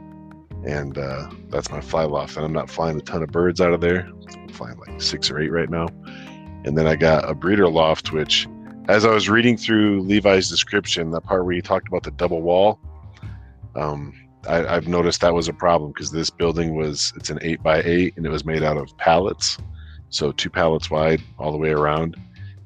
And 0.66 0.98
uh, 0.98 1.30
that's 1.50 1.70
my 1.70 1.80
fly 1.80 2.04
loft. 2.04 2.36
And 2.36 2.44
I'm 2.44 2.52
not 2.52 2.70
flying 2.70 2.96
a 2.96 3.02
ton 3.02 3.22
of 3.22 3.30
birds 3.30 3.60
out 3.60 3.72
of 3.72 3.80
there. 3.80 4.10
I'm 4.34 4.48
flying 4.48 4.78
like 4.78 5.00
six 5.00 5.30
or 5.30 5.38
eight 5.38 5.52
right 5.52 5.70
now. 5.70 5.88
And 6.64 6.76
then 6.76 6.86
I 6.86 6.96
got 6.96 7.28
a 7.28 7.34
breeder 7.34 7.68
loft, 7.68 8.12
which, 8.12 8.48
as 8.88 9.04
I 9.04 9.10
was 9.10 9.28
reading 9.28 9.56
through 9.56 10.02
Levi's 10.02 10.48
description, 10.48 11.10
that 11.10 11.22
part 11.22 11.44
where 11.44 11.54
he 11.54 11.60
talked 11.60 11.88
about 11.88 12.02
the 12.02 12.10
double 12.10 12.42
wall, 12.42 12.80
um, 13.76 14.14
I, 14.48 14.66
I've 14.66 14.88
noticed 14.88 15.20
that 15.20 15.34
was 15.34 15.48
a 15.48 15.52
problem 15.52 15.92
because 15.92 16.10
this 16.10 16.30
building 16.30 16.74
was 16.76 17.12
it's 17.16 17.30
an 17.30 17.38
eight 17.42 17.62
by 17.62 17.82
eight 17.82 18.14
and 18.16 18.26
it 18.26 18.30
was 18.30 18.44
made 18.44 18.62
out 18.62 18.76
of 18.76 18.96
pallets, 18.98 19.58
so 20.11 20.32
two 20.32 20.50
pallets 20.50 20.90
wide 20.90 21.23
all 21.38 21.52
the 21.52 21.58
way 21.58 21.70
around, 21.70 22.16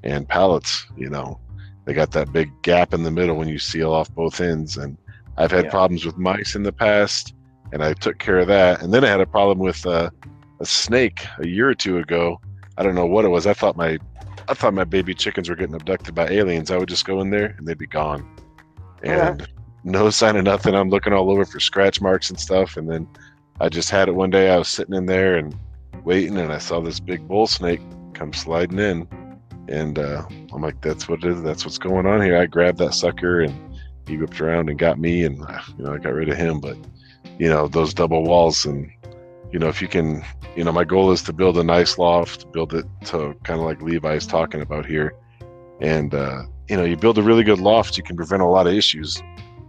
and 0.03 0.29
pallets, 0.29 0.87
you 0.97 1.09
know, 1.09 1.39
they 1.85 1.95
got 1.95 2.11
that 2.13 2.33
big 2.33 2.51
gap 2.63 2.93
in 2.93 3.03
the 3.03 3.11
middle 3.11 3.37
when 3.37 3.49
you 3.49 3.59
seal 3.59 3.93
off 3.93 4.15
both 4.15 4.41
ends. 4.41 4.77
And 4.77 4.97
I've 5.39 5.51
had 5.51 5.65
Yeah. 5.67 5.71
problems 5.71 6.05
with 6.05 6.19
mice 6.19 6.55
in 6.55 6.63
the 6.63 6.73
past, 6.73 7.35
and 7.73 7.83
I 7.83 7.95
took 7.95 8.19
care 8.19 8.39
of 8.39 8.49
that. 8.49 8.83
And 8.83 8.93
then 8.93 9.05
I 9.05 9.09
had 9.09 9.21
a 9.21 9.27
problem 9.27 9.59
with 9.59 9.85
uh, 9.87 10.11
a 10.61 10.67
snake 10.67 11.27
a 11.39 11.47
year 11.47 11.69
or 11.69 11.75
two 11.75 11.99
ago. 11.99 12.41
I 12.77 12.83
don't 12.83 12.95
know 12.95 13.07
what 13.07 13.25
it 13.25 13.29
was. 13.29 13.47
I 13.47 13.55
thought 13.55 13.77
my 13.77 13.99
I 14.49 14.55
thought 14.55 14.73
my 14.73 14.85
baby 14.85 15.15
chickens 15.15 15.49
were 15.51 15.57
getting 15.57 15.75
abducted 15.75 16.15
by 16.15 16.27
aliens. 16.29 16.71
I 16.71 16.79
would 16.79 16.89
just 16.89 17.05
go 17.05 17.21
in 17.21 17.29
there 17.29 17.55
and 17.59 17.67
they'd 17.67 17.77
be 17.77 17.87
gone. 17.87 18.27
Yeah. 19.05 19.33
And 19.33 19.49
no 19.85 20.09
sign 20.11 20.37
of 20.37 20.45
nothing. 20.45 20.75
I'm 20.75 20.89
looking 20.89 21.13
all 21.13 21.31
over 21.31 21.45
for 21.45 21.61
scratch 21.61 22.01
marks 22.01 22.31
and 22.31 22.41
stuff. 22.41 22.77
And 22.79 22.91
then 22.91 23.07
I 23.61 23.69
just 23.69 23.91
had 23.91 24.09
it 24.09 24.15
one 24.15 24.31
day. 24.31 24.51
I 24.51 24.57
was 24.57 24.69
sitting 24.69 24.95
in 24.95 25.05
there 25.07 25.37
and 25.37 25.55
waiting, 26.09 26.39
and 26.39 26.51
I 26.51 26.57
saw 26.57 26.81
this 26.81 27.01
big 27.01 27.29
bull 27.29 27.47
snake 27.47 27.83
come 28.15 28.33
sliding 28.33 28.79
in. 28.79 29.07
And 29.69 29.99
uh, 29.99 30.23
I'm 30.55 30.63
like, 30.63 30.81
that's 30.81 31.07
what 31.07 31.23
it 31.23 31.31
is. 31.33 31.43
That's 31.43 31.67
what's 31.67 31.77
going 31.77 32.07
on 32.07 32.23
here. 32.23 32.39
I 32.39 32.47
grabbed 32.47 32.79
that 32.79 32.95
sucker 32.95 33.43
and 33.43 33.55
he 34.07 34.17
whipped 34.17 34.41
around 34.41 34.71
and 34.71 34.79
got 34.79 34.99
me. 34.99 35.25
And, 35.25 35.37
you 35.77 35.85
know, 35.85 35.93
I 35.93 35.99
got 35.99 36.15
rid 36.15 36.31
of 36.31 36.39
him. 36.39 36.61
But, 36.61 36.79
you 37.39 37.51
know, 37.51 37.69
those 37.69 37.93
double 37.93 38.25
walls 38.25 38.65
and, 38.65 38.91
you 39.53 39.59
know, 39.59 39.69
if 39.69 39.83
you 39.83 39.89
can, 39.89 40.25
you 40.57 40.65
know, 40.65 40.73
my 40.73 40.85
goal 40.85 41.13
is 41.13 41.23
to 41.25 41.35
build 41.35 41.59
a 41.59 41.63
nice 41.63 41.99
loft, 41.99 42.51
build 42.53 42.73
it 42.73 42.87
to 43.05 43.35
kind 43.45 43.61
of 43.61 43.67
like 43.67 43.83
Levi's 43.83 44.27
talking 44.27 44.63
about 44.63 44.87
here. 44.87 45.15
And, 45.83 46.15
uh, 46.15 46.45
you 46.71 46.77
know, 46.79 46.85
you 46.85 46.97
build 46.97 47.19
a 47.19 47.23
really 47.23 47.45
good 47.45 47.61
loft, 47.61 47.99
you 47.99 48.03
can 48.03 48.17
prevent 48.17 48.41
a 48.41 48.47
lot 48.47 48.67
of 48.67 48.73
issues. 48.73 49.23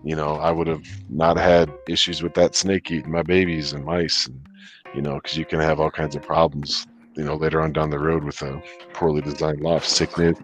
You 0.05 0.15
know, 0.15 0.35
I 0.35 0.51
would 0.51 0.67
have 0.67 0.87
not 1.09 1.35
had 1.35 1.69
issues 1.89 2.23
with 2.23 2.33
that 2.35 2.55
snake 2.55 2.89
eating 2.89 3.11
my 3.11 3.23
babies 3.23 3.73
and 3.73 3.83
mice, 3.83 4.25
and, 4.27 4.48
you 4.95 5.01
know, 5.01 5.15
because 5.15 5.37
you 5.37 5.45
can 5.45 5.59
have 5.59 5.79
all 5.79 5.91
kinds 5.91 6.15
of 6.15 6.21
problems, 6.21 6.87
you 7.15 7.23
know, 7.23 7.35
later 7.35 7.61
on 7.61 7.73
down 7.73 7.89
the 7.89 7.99
road 7.99 8.23
with 8.23 8.41
a 8.41 8.61
poorly 8.93 9.21
designed 9.21 9.61
loft, 9.61 9.87
sickness, 9.87 10.37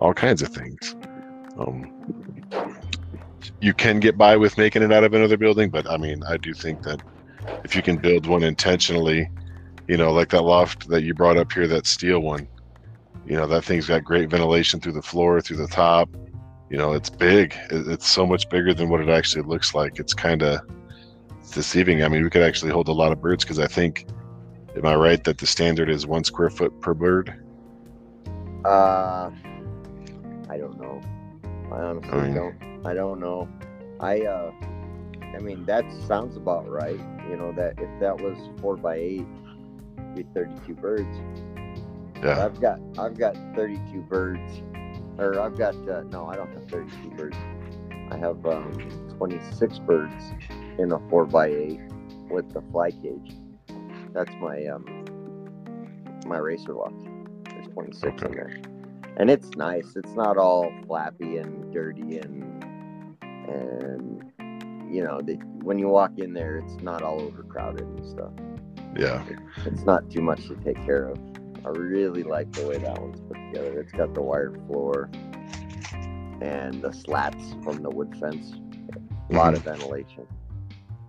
all 0.00 0.14
kinds 0.14 0.42
of 0.42 0.48
things. 0.48 0.96
Um, 1.58 1.92
you 3.60 3.72
can 3.72 4.00
get 4.00 4.18
by 4.18 4.36
with 4.36 4.58
making 4.58 4.82
it 4.82 4.92
out 4.92 5.04
of 5.04 5.14
another 5.14 5.36
building, 5.36 5.70
but 5.70 5.88
I 5.88 5.96
mean, 5.96 6.22
I 6.24 6.36
do 6.36 6.52
think 6.52 6.82
that 6.82 7.02
if 7.64 7.74
you 7.74 7.82
can 7.82 7.96
build 7.96 8.26
one 8.26 8.42
intentionally, 8.42 9.28
you 9.88 9.96
know, 9.96 10.12
like 10.12 10.30
that 10.30 10.42
loft 10.42 10.88
that 10.88 11.02
you 11.02 11.14
brought 11.14 11.36
up 11.36 11.52
here, 11.52 11.66
that 11.68 11.86
steel 11.86 12.20
one, 12.20 12.48
you 13.26 13.36
know, 13.36 13.46
that 13.46 13.64
thing's 13.64 13.86
got 13.86 14.04
great 14.04 14.30
ventilation 14.30 14.80
through 14.80 14.92
the 14.92 15.02
floor, 15.02 15.40
through 15.40 15.58
the 15.58 15.68
top. 15.68 16.08
You 16.70 16.78
know, 16.78 16.92
it's 16.92 17.10
big. 17.10 17.54
It's 17.70 18.08
so 18.08 18.26
much 18.26 18.48
bigger 18.48 18.72
than 18.72 18.88
what 18.88 19.00
it 19.00 19.08
actually 19.08 19.42
looks 19.42 19.74
like. 19.74 19.98
It's 19.98 20.14
kind 20.14 20.42
of 20.42 20.60
deceiving. 21.50 22.02
I 22.02 22.08
mean, 22.08 22.22
we 22.22 22.30
could 22.30 22.42
actually 22.42 22.72
hold 22.72 22.88
a 22.88 22.92
lot 22.92 23.12
of 23.12 23.20
birds 23.20 23.44
because 23.44 23.58
I 23.58 23.66
think, 23.66 24.06
am 24.76 24.86
I 24.86 24.94
right 24.94 25.22
that 25.24 25.38
the 25.38 25.46
standard 25.46 25.90
is 25.90 26.06
one 26.06 26.24
square 26.24 26.50
foot 26.50 26.80
per 26.80 26.94
bird? 26.94 27.34
Uh, 28.64 29.30
I 30.48 30.56
don't 30.58 30.80
know. 30.80 31.00
I 31.72 31.80
honestly 31.80 32.10
I 32.12 32.22
mean- 32.24 32.34
don't. 32.34 32.86
I 32.86 32.94
don't 32.94 33.20
know. 33.20 33.48
I 34.00 34.22
uh, 34.22 34.50
I 35.22 35.38
mean 35.38 35.64
that 35.66 35.84
sounds 36.08 36.36
about 36.36 36.68
right. 36.68 36.98
You 37.30 37.36
know 37.36 37.52
that 37.52 37.78
if 37.78 38.00
that 38.00 38.20
was 38.20 38.36
four 38.60 38.76
by 38.76 38.96
eight, 38.96 39.26
it'd 39.96 40.14
be 40.16 40.22
thirty-two 40.34 40.74
birds. 40.74 41.16
Yeah. 42.22 42.44
I've 42.44 42.60
got 42.60 42.80
I've 42.98 43.16
got 43.16 43.36
thirty-two 43.54 44.00
birds, 44.02 44.62
or 45.18 45.38
I've 45.40 45.56
got 45.56 45.74
uh, 45.88 46.02
no, 46.10 46.26
I 46.26 46.34
don't 46.34 46.52
have 46.52 46.68
thirty-two 46.68 47.10
birds. 47.10 47.36
I 48.10 48.16
have 48.16 48.44
um, 48.46 48.72
twenty-six 49.16 49.78
birds 49.78 50.24
in 50.78 50.92
a 50.92 50.98
four 51.08 51.26
by 51.26 51.48
eight 51.48 51.80
with 52.30 52.52
the 52.52 52.62
fly 52.72 52.90
cage. 52.90 53.36
That's 54.12 54.30
my 54.40 54.66
um 54.66 54.84
my 56.26 56.38
racer 56.38 56.72
loft. 56.74 56.94
There's 57.50 57.68
twenty-six 57.68 58.22
in 58.22 58.32
there, 58.32 58.60
and 59.16 59.30
it's 59.30 59.50
nice. 59.56 59.94
It's 59.96 60.12
not 60.14 60.36
all 60.38 60.72
flappy 60.86 61.36
and 61.38 61.72
dirty 61.72 62.18
and 62.18 63.14
and 63.22 64.32
you 64.94 65.02
know 65.02 65.20
the, 65.22 65.34
when 65.62 65.78
you 65.78 65.88
walk 65.88 66.18
in 66.18 66.32
there, 66.34 66.58
it's 66.58 66.82
not 66.82 67.02
all 67.02 67.20
overcrowded 67.20 67.82
and 67.86 68.06
stuff 68.06 68.32
Yeah. 68.96 69.24
it's 69.64 69.82
not 69.84 70.10
too 70.10 70.20
much 70.20 70.46
to 70.48 70.56
take 70.56 70.76
care 70.84 71.06
of. 71.08 71.18
I 71.64 71.68
really 71.70 72.22
like 72.24 72.52
the 72.52 72.66
way 72.66 72.78
that 72.78 73.00
one's 73.00 73.20
put 73.20 73.34
together. 73.52 73.80
It's 73.80 73.92
got 73.92 74.14
the 74.14 74.22
wired 74.22 74.60
floor 74.66 75.08
and 76.42 76.82
the 76.82 76.92
slats 76.92 77.54
from 77.62 77.82
the 77.82 77.90
wood 77.90 78.14
fence. 78.18 78.52
A 79.30 79.34
lot 79.34 79.54
of 79.54 79.62
ventilation. 79.62 80.26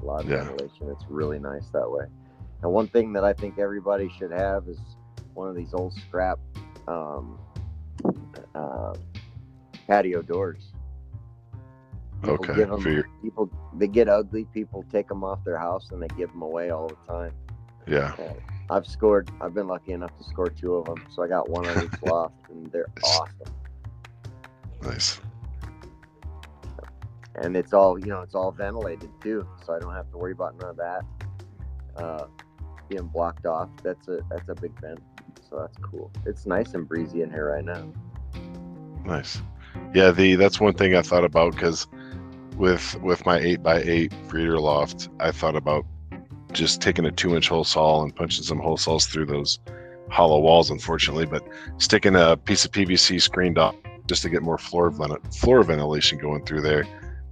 A 0.04 0.06
lot 0.06 0.24
of 0.26 0.30
Yeah. 0.30 0.44
ventilation. 0.44 0.90
It's 0.90 1.06
really 1.10 1.40
nice 1.40 1.70
that 1.70 1.90
way. 1.90 2.06
And 2.62 2.72
one 2.72 2.88
thing 2.88 3.14
that 3.14 3.24
I 3.24 3.34
think 3.34 3.58
everybody 3.58 4.10
should 4.10 4.32
have 4.32 4.68
is 4.68 4.80
one 5.34 5.48
of 5.50 5.56
these 5.56 5.74
old 5.74 5.94
scrap 5.94 6.40
um, 6.88 7.40
uh, 8.54 8.94
patio 9.88 10.22
doors. 10.22 10.74
People 12.22 12.36
Okay. 12.46 12.56
give 12.56 12.72
'em- 12.72 12.82
For 12.82 12.90
your, 12.90 13.06
people 13.22 13.50
they 13.74 13.88
get 13.88 14.08
ugly. 14.10 14.46
People 14.46 14.84
take 14.92 15.08
them 15.08 15.24
off 15.24 15.44
their 15.46 15.58
house 15.58 15.92
and 15.92 16.02
they 16.02 16.08
give 16.10 16.30
them 16.32 16.42
away 16.42 16.70
all 16.70 16.88
the 16.88 16.96
time. 17.08 17.32
yeah. 17.88 18.14
I've 18.70 18.88
scored. 18.88 19.30
I've 19.42 19.54
been 19.54 19.68
lucky 19.68 19.92
enough 19.92 20.18
to 20.18 20.24
score 20.24 20.50
two 20.50 20.76
of 20.76 20.86
them, 20.86 21.04
so 21.14 21.22
I 21.22 21.28
got 21.28 21.50
one 21.50 21.66
on 21.68 21.84
each 21.84 22.02
loft, 22.04 22.34
and 22.50 22.66
they're 22.72 22.88
awesome. 23.04 23.54
Nice. 24.82 25.20
And 27.44 27.56
it's 27.56 27.74
all 27.74 28.00
you 28.00 28.08
know, 28.08 28.22
it's 28.22 28.36
all 28.36 28.52
ventilated 28.52 29.10
too, 29.22 29.48
so 29.66 29.74
I 29.74 29.80
don't 29.80 29.94
have 29.94 30.10
to 30.12 30.18
worry 30.18 30.32
about 30.32 30.60
none 30.60 30.70
of 30.72 30.78
that 30.78 31.06
uh, 31.98 32.26
being 32.90 33.08
blocked 33.08 33.46
off. 33.46 33.70
That's 33.84 34.08
a 34.08 34.22
that's 34.30 34.48
a 34.50 34.56
big 34.56 34.72
vent, 34.80 35.00
so 35.50 35.60
that's 35.60 35.78
cool. 35.78 36.12
It's 36.26 36.46
nice 36.46 36.74
and 36.74 36.88
breezy 36.88 37.22
in 37.22 37.30
here 37.30 37.52
right 37.52 37.66
now. 37.66 37.92
Nice. 39.06 39.42
Yeah, 39.94 40.12
the 40.12 40.36
that's 40.36 40.60
one 40.60 40.74
thing 40.74 40.96
I 40.96 41.02
thought 41.02 41.26
about 41.26 41.54
because 41.54 41.88
with 42.58 43.00
with 43.02 43.26
my 43.26 43.40
eight 43.40 43.62
by 43.62 43.82
eight 43.82 44.14
breeder 44.28 44.60
loft, 44.60 45.10
I 45.20 45.32
thought 45.32 45.56
about 45.56 45.86
just 46.54 46.82
taking 46.82 47.06
a 47.06 47.12
two 47.12 47.36
inch 47.36 47.50
hole 47.50 47.64
saw 47.64 48.04
and 48.04 48.16
punching 48.16 48.44
some 48.44 48.60
hole 48.60 48.78
saws 48.78 49.06
through 49.06 49.26
those 49.26 49.60
hollow 50.10 50.40
walls, 50.40 50.70
unfortunately, 50.70 51.26
but 51.26 51.44
sticking 51.78 52.16
a 52.16 52.38
piece 52.38 52.66
of 52.66 52.72
PVC 52.72 53.22
screened 53.22 53.58
off 53.58 53.76
just 54.06 54.22
to 54.22 54.30
get 54.30 54.44
more 54.44 54.58
floor 54.58 54.92
floor 55.32 55.64
ventilation 55.64 56.18
going 56.20 56.46
through 56.46 56.62
there. 56.62 56.86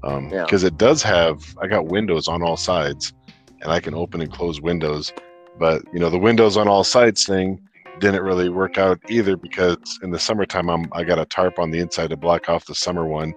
Um, 0.03 0.29
yeah. 0.29 0.43
Because 0.43 0.63
it 0.63 0.77
does 0.77 1.03
have, 1.03 1.55
I 1.61 1.67
got 1.67 1.87
windows 1.87 2.27
on 2.27 2.41
all 2.41 2.57
sides, 2.57 3.13
and 3.61 3.71
I 3.71 3.79
can 3.79 3.93
open 3.93 4.21
and 4.21 4.31
close 4.31 4.59
windows. 4.59 5.13
But 5.59 5.83
you 5.93 5.99
know, 5.99 6.09
the 6.09 6.17
windows 6.17 6.57
on 6.57 6.67
all 6.67 6.83
sides 6.83 7.25
thing 7.25 7.61
didn't 7.99 8.23
really 8.23 8.49
work 8.49 8.77
out 8.77 8.99
either 9.09 9.37
because 9.37 9.99
in 10.01 10.09
the 10.09 10.19
summertime 10.19 10.69
I'm 10.69 10.89
I 10.91 11.03
got 11.03 11.19
a 11.19 11.25
tarp 11.25 11.59
on 11.59 11.69
the 11.69 11.79
inside 11.79 12.09
to 12.09 12.17
block 12.17 12.49
off 12.49 12.65
the 12.65 12.73
summer 12.73 13.05
one 13.05 13.33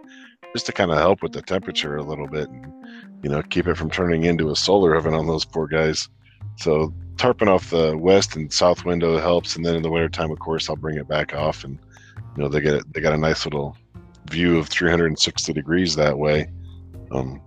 just 0.55 0.65
to 0.67 0.73
kind 0.73 0.91
of 0.91 0.97
help 0.97 1.23
with 1.23 1.33
the 1.33 1.43
temperature 1.43 1.97
a 1.97 2.03
little 2.03 2.29
bit 2.29 2.49
and 2.49 2.73
you 3.23 3.29
know 3.29 3.43
keep 3.43 3.67
it 3.67 3.77
from 3.77 3.91
turning 3.91 4.25
into 4.25 4.51
a 4.51 4.57
solar 4.57 4.95
oven 4.95 5.13
on 5.13 5.27
those 5.27 5.45
poor 5.45 5.67
guys. 5.67 6.09
So 6.57 6.95
tarping 7.17 7.49
off 7.49 7.71
the 7.71 7.97
west 7.99 8.37
and 8.37 8.53
south 8.53 8.85
window 8.85 9.19
helps 9.19 9.55
and 9.55 9.67
then 9.67 9.75
in 9.75 9.83
the 9.83 9.91
wintertime 9.91 10.31
of 10.31 10.39
course 10.39 10.71
I'll 10.71 10.77
bring 10.77 10.97
it 10.97 11.09
back 11.09 11.35
off 11.35 11.65
and 11.65 11.79
you 12.37 12.43
know 12.43 12.49
they 12.49 12.61
get 12.61 12.75
it 12.75 12.93
they 12.93 13.01
got 13.01 13.13
a 13.13 13.19
nice 13.19 13.45
little 13.45 13.77
view 14.31 14.59
of 14.59 14.69
360 14.69 15.53
degrees 15.53 15.97
that 15.97 16.19
way. 16.19 16.49
Um 17.11 17.41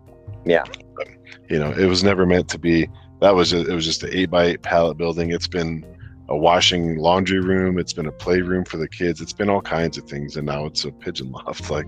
Yeah. 0.45 0.63
but, 0.95 1.07
you 1.49 1.59
know, 1.59 1.71
it 1.71 1.85
was 1.85 2.03
never 2.03 2.25
meant 2.25 2.49
to 2.49 2.59
be 2.59 2.89
that 3.21 3.33
was 3.35 3.49
just, 3.49 3.67
it 3.67 3.73
was 3.73 3.85
just 3.85 4.03
an 4.03 4.09
eight 4.13 4.29
by 4.29 4.45
eight 4.45 4.61
pallet 4.61 4.97
building. 4.97 5.31
It's 5.31 5.47
been 5.47 5.83
a 6.29 6.37
washing 6.37 6.97
laundry 6.97 7.39
room. 7.39 7.79
It's 7.79 7.93
been 7.93 8.05
a 8.05 8.11
playroom 8.11 8.65
for 8.65 8.77
the 8.77 8.87
kids. 8.87 9.21
It's 9.21 9.33
been 9.33 9.49
all 9.49 9.61
kinds 9.61 9.97
of 9.97 10.03
things, 10.05 10.35
and 10.35 10.45
now 10.45 10.65
it's 10.65 10.85
a 10.85 10.91
pigeon 10.91 11.31
loft. 11.31 11.69
Like, 11.71 11.87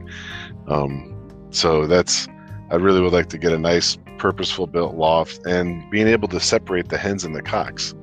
um, 0.67 1.15
so 1.51 1.85
that's 1.87 2.27
I 2.71 2.75
really 2.75 3.01
would 3.01 3.13
like 3.13 3.29
to 3.29 3.37
get 3.37 3.51
a 3.51 3.57
nice, 3.59 3.97
purposeful 4.17 4.67
built 4.67 4.95
loft 4.95 5.45
and 5.45 5.89
being 5.89 6.07
able 6.07 6.27
to 6.29 6.39
separate 6.39 6.89
the 6.89 6.97
hens 6.97 7.23
and 7.25 7.35
the 7.35 7.41
cocks. 7.41 7.93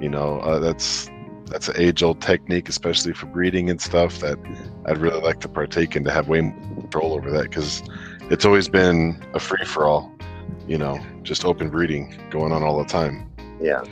You 0.00 0.08
know, 0.08 0.38
uh, 0.40 0.58
that's 0.58 1.08
that's 1.52 1.68
an 1.68 1.74
age 1.76 2.02
old 2.02 2.22
technique, 2.22 2.70
especially 2.70 3.12
for 3.12 3.26
breeding 3.26 3.68
and 3.68 3.80
stuff. 3.80 4.20
That 4.20 4.38
I'd 4.86 4.96
really 4.96 5.20
like 5.20 5.40
to 5.40 5.48
partake 5.48 5.94
in 5.94 6.02
to 6.04 6.10
have 6.10 6.26
way 6.26 6.40
more 6.40 6.80
control 6.80 7.12
over 7.12 7.30
that 7.30 7.42
because 7.42 7.82
it's 8.30 8.46
always 8.46 8.68
been 8.68 9.22
a 9.34 9.38
free 9.38 9.64
for 9.66 9.84
all. 9.84 10.10
You 10.66 10.78
know, 10.78 10.98
just 11.22 11.44
open 11.44 11.68
breeding 11.68 12.16
going 12.30 12.52
on 12.52 12.62
all 12.62 12.78
the 12.78 12.88
time. 12.88 13.30
Yeah. 13.60 13.84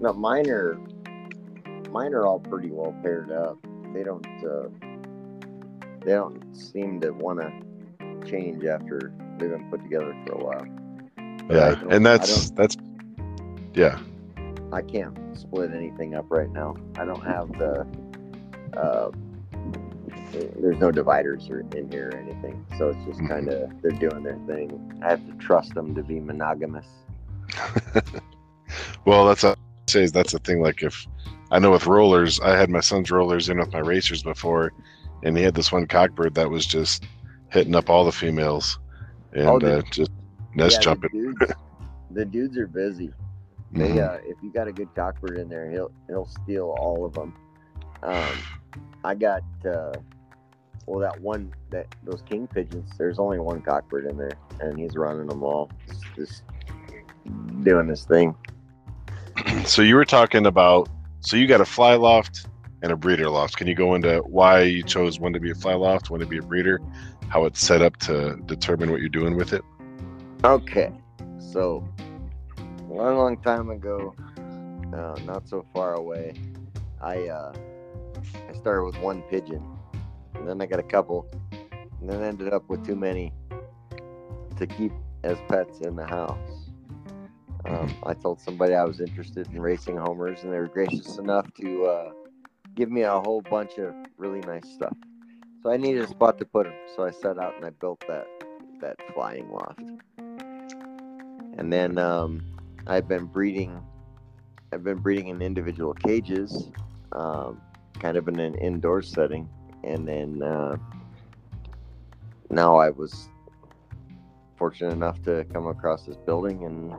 No, 0.00 0.12
mine 0.12 0.48
are 0.48 0.78
mine 1.90 2.14
are 2.14 2.24
all 2.24 2.38
pretty 2.38 2.70
well 2.70 2.94
paired 3.02 3.32
up. 3.32 3.58
They 3.92 4.04
don't 4.04 4.26
uh, 4.44 4.68
they 6.04 6.12
don't 6.12 6.54
seem 6.56 7.00
to 7.00 7.10
want 7.10 7.40
to 7.40 8.30
change 8.30 8.64
after 8.64 9.12
they've 9.38 9.50
been 9.50 9.68
put 9.70 9.82
together 9.82 10.16
for 10.24 10.34
a 10.34 10.44
while. 10.44 10.66
But 11.48 11.56
Yeah, 11.56 11.82
and 11.90 12.06
that's 12.06 12.50
that's 12.50 12.76
yeah. 13.74 13.98
I 14.72 14.82
can't 14.82 15.16
split 15.38 15.72
anything 15.74 16.14
up 16.14 16.26
right 16.30 16.50
now. 16.50 16.76
I 16.96 17.04
don't 17.04 17.22
have 17.24 17.52
the 17.58 17.86
uh, 18.76 19.10
there's 20.32 20.78
no 20.78 20.90
dividers 20.90 21.46
in 21.50 21.88
here 21.90 22.10
or 22.10 22.16
anything, 22.16 22.64
so 22.78 22.88
it's 22.88 23.04
just 23.04 23.20
Mhm. 23.20 23.28
kind 23.28 23.48
of 23.50 23.82
they're 23.82 23.90
doing 24.08 24.22
their 24.22 24.38
thing. 24.46 24.98
I 25.04 25.10
have 25.10 25.26
to 25.26 25.34
trust 25.34 25.74
them 25.74 25.94
to 25.94 26.02
be 26.02 26.20
monogamous. 26.20 26.86
well, 29.04 29.26
that's 29.26 29.44
a 29.44 29.56
say 29.88 30.06
that's 30.06 30.32
the 30.32 30.38
thing. 30.38 30.60
Like 30.62 30.82
if 30.82 31.06
I 31.50 31.58
know 31.58 31.70
with 31.72 31.86
rollers, 31.86 32.40
I 32.40 32.56
had 32.56 32.70
my 32.70 32.80
son's 32.80 33.10
rollers 33.10 33.48
in 33.50 33.58
with 33.58 33.72
my 33.72 33.80
racers 33.80 34.22
before, 34.22 34.72
and 35.22 35.36
he 35.36 35.42
had 35.44 35.54
this 35.54 35.70
one 35.70 35.86
cockbird 35.86 36.34
that 36.34 36.48
was 36.50 36.64
just 36.66 37.04
hitting 37.50 37.74
up 37.74 37.90
all 37.90 38.04
the 38.06 38.12
females 38.12 38.78
and 39.34 39.46
Oh, 39.48 39.58
the- 39.58 39.78
uh, 39.78 39.82
just 39.92 40.10
nest 40.54 40.76
Yeah, 40.76 40.78
the 40.78 40.84
jumping. 40.84 41.10
dudes, 41.12 41.52
the 42.10 42.24
dudes 42.24 42.56
are 42.56 42.66
busy. 42.66 43.12
They, 43.72 43.94
Mhm. 43.94 44.08
uh, 44.08 44.18
if 44.26 44.36
you 44.42 44.50
got 44.50 44.68
a 44.68 44.72
good 44.72 44.94
cockbird 44.94 45.38
in 45.38 45.48
there, 45.48 45.70
he'll 45.70 45.90
he'll 46.08 46.26
steal 46.26 46.74
all 46.78 47.04
of 47.04 47.14
them. 47.14 47.32
Um, 48.02 48.38
I 49.04 49.14
got 49.14 49.42
uh, 49.64 49.94
well 50.86 50.98
that 51.00 51.20
one 51.20 51.52
that 51.70 51.86
those 52.04 52.22
king 52.22 52.46
pigeons. 52.46 52.90
There's 52.98 53.18
only 53.18 53.38
one 53.38 53.62
cockbird 53.62 54.10
in 54.10 54.18
there, 54.18 54.36
and 54.60 54.78
he's 54.78 54.94
running 54.94 55.26
them 55.26 55.42
all, 55.42 55.70
just, 55.86 56.04
just 56.14 56.42
doing 57.62 57.86
this 57.86 58.04
thing. 58.04 58.34
so 59.64 59.80
you 59.82 59.94
were 59.94 60.04
talking 60.04 60.46
about 60.46 60.88
so 61.20 61.36
you 61.36 61.46
got 61.46 61.60
a 61.60 61.64
fly 61.64 61.94
loft 61.94 62.46
and 62.82 62.92
a 62.92 62.96
breeder 62.96 63.30
loft. 63.30 63.56
Can 63.56 63.68
you 63.68 63.74
go 63.74 63.94
into 63.94 64.18
why 64.26 64.62
you 64.62 64.82
chose 64.82 65.18
one 65.18 65.32
to 65.32 65.40
be 65.40 65.50
a 65.50 65.54
fly 65.54 65.74
loft, 65.74 66.10
one 66.10 66.20
to 66.20 66.26
be 66.26 66.38
a 66.38 66.42
breeder, 66.42 66.80
how 67.28 67.44
it's 67.46 67.60
set 67.60 67.80
up 67.80 67.96
to 67.98 68.36
determine 68.44 68.90
what 68.90 69.00
you're 69.00 69.08
doing 69.08 69.36
with 69.36 69.52
it? 69.52 69.62
Okay, 70.44 70.92
so 71.38 71.88
long, 72.92 73.16
long 73.16 73.36
time 73.38 73.70
ago, 73.70 74.14
uh, 74.94 75.16
not 75.24 75.48
so 75.48 75.64
far 75.72 75.94
away, 75.94 76.34
I 77.00 77.28
uh, 77.28 77.52
I 78.48 78.52
started 78.54 78.84
with 78.84 78.98
one 78.98 79.22
pigeon, 79.22 79.62
and 80.34 80.46
then 80.46 80.60
I 80.60 80.66
got 80.66 80.78
a 80.78 80.84
couple, 80.84 81.26
and 82.00 82.08
then 82.08 82.22
ended 82.22 82.52
up 82.52 82.68
with 82.68 82.84
too 82.86 82.96
many 82.96 83.32
to 84.56 84.66
keep 84.66 84.92
as 85.24 85.38
pets 85.48 85.80
in 85.80 85.96
the 85.96 86.06
house. 86.06 86.70
Um, 87.64 87.94
I 88.04 88.14
told 88.14 88.40
somebody 88.40 88.74
I 88.74 88.84
was 88.84 89.00
interested 89.00 89.46
in 89.48 89.60
racing 89.60 89.96
homers, 89.96 90.42
and 90.42 90.52
they 90.52 90.58
were 90.58 90.68
gracious 90.68 91.16
enough 91.18 91.52
to 91.54 91.84
uh, 91.84 92.12
give 92.74 92.90
me 92.90 93.02
a 93.02 93.20
whole 93.20 93.40
bunch 93.40 93.78
of 93.78 93.94
really 94.16 94.40
nice 94.40 94.68
stuff. 94.74 94.96
So 95.62 95.70
I 95.70 95.76
needed 95.76 96.02
a 96.02 96.08
spot 96.08 96.38
to 96.38 96.44
put 96.44 96.64
them, 96.64 96.74
so 96.96 97.04
I 97.04 97.12
set 97.12 97.38
out 97.38 97.54
and 97.56 97.64
I 97.64 97.70
built 97.70 98.02
that 98.08 98.26
that 98.80 98.96
flying 99.14 99.48
loft. 99.50 99.80
And 101.56 101.72
then 101.72 101.98
um, 101.98 102.42
I've 102.86 103.08
been 103.08 103.26
breeding. 103.26 103.80
I've 104.72 104.84
been 104.84 104.98
breeding 104.98 105.28
in 105.28 105.42
individual 105.42 105.94
cages, 105.94 106.68
um, 107.12 107.60
kind 107.98 108.16
of 108.16 108.28
in 108.28 108.40
an 108.40 108.54
indoor 108.54 109.02
setting, 109.02 109.48
and 109.84 110.08
then 110.08 110.42
uh, 110.42 110.76
now 112.50 112.76
I 112.76 112.90
was 112.90 113.28
fortunate 114.56 114.92
enough 114.92 115.22
to 115.22 115.44
come 115.52 115.66
across 115.66 116.06
this 116.06 116.16
building 116.16 116.64
and 116.64 116.94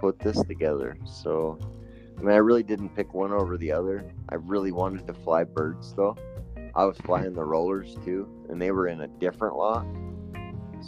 put 0.00 0.18
this 0.18 0.42
together. 0.42 0.96
So, 1.04 1.58
I 2.18 2.20
mean, 2.20 2.32
I 2.34 2.38
really 2.38 2.62
didn't 2.62 2.90
pick 2.90 3.14
one 3.14 3.32
over 3.32 3.56
the 3.56 3.72
other. 3.72 4.04
I 4.28 4.34
really 4.34 4.72
wanted 4.72 5.06
to 5.06 5.14
fly 5.14 5.44
birds 5.44 5.94
though. 5.94 6.16
I 6.74 6.84
was 6.84 6.98
flying 6.98 7.34
the 7.34 7.44
rollers 7.44 7.96
too, 8.04 8.28
and 8.48 8.60
they 8.60 8.72
were 8.72 8.88
in 8.88 9.02
a 9.02 9.08
different 9.08 9.56
lot. 9.56 9.86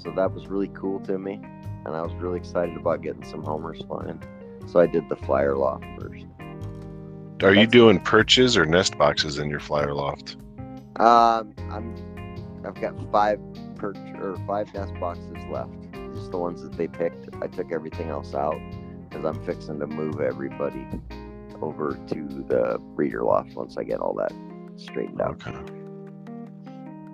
So 0.03 0.11
that 0.17 0.33
was 0.33 0.49
really 0.49 0.69
cool 0.69 1.01
to 1.01 1.19
me, 1.19 1.41
and 1.87 1.95
I 1.95 2.02
was 2.02 2.12
really 2.14 2.38
excited 2.38 2.76
about 2.76 3.02
getting 3.02 3.25
some 3.25 3.43
homers 3.43 3.83
flying. 3.87 4.21
So 4.66 4.81
I 4.81 4.87
did 4.87 5.09
the 5.09 5.16
flyer 5.16 5.57
loft 5.57 5.85
first. 5.99 6.26
Are 7.43 7.55
you 7.55 7.66
doing 7.66 8.00
perches 8.00 8.57
or 8.57 8.64
nest 8.64 8.99
boxes 8.99 9.38
in 9.38 9.49
your 9.49 9.61
flyer 9.61 9.95
loft? 9.95 10.37
Um, 10.97 11.55
I'm, 11.71 12.64
I've 12.64 12.81
got 12.81 12.95
five 13.12 13.38
perch 13.76 13.99
or 14.16 14.37
five 14.47 14.73
nest 14.75 14.95
boxes 14.99 15.37
left. 15.50 15.71
Just 16.14 16.31
the 16.31 16.38
ones 16.38 16.62
that 16.62 16.73
they 16.73 16.88
picked. 16.88 17.28
I 17.43 17.47
took 17.47 17.71
everything 17.73 18.09
else 18.09 18.35
out 18.35 18.59
because 19.09 19.25
I'm 19.25 19.44
fixing 19.44 19.79
to 19.81 19.87
move 19.87 20.20
everybody 20.20 20.87
over 21.61 21.99
to 22.09 22.44
the 22.49 22.79
breeder 22.96 23.22
loft 23.22 23.55
once 23.55 23.77
I 23.77 23.85
get 23.85 24.01
all 24.01 24.14
that 24.14 24.33
straightened 24.77 25.20
out. 25.20 25.46
Okay. 25.46 25.72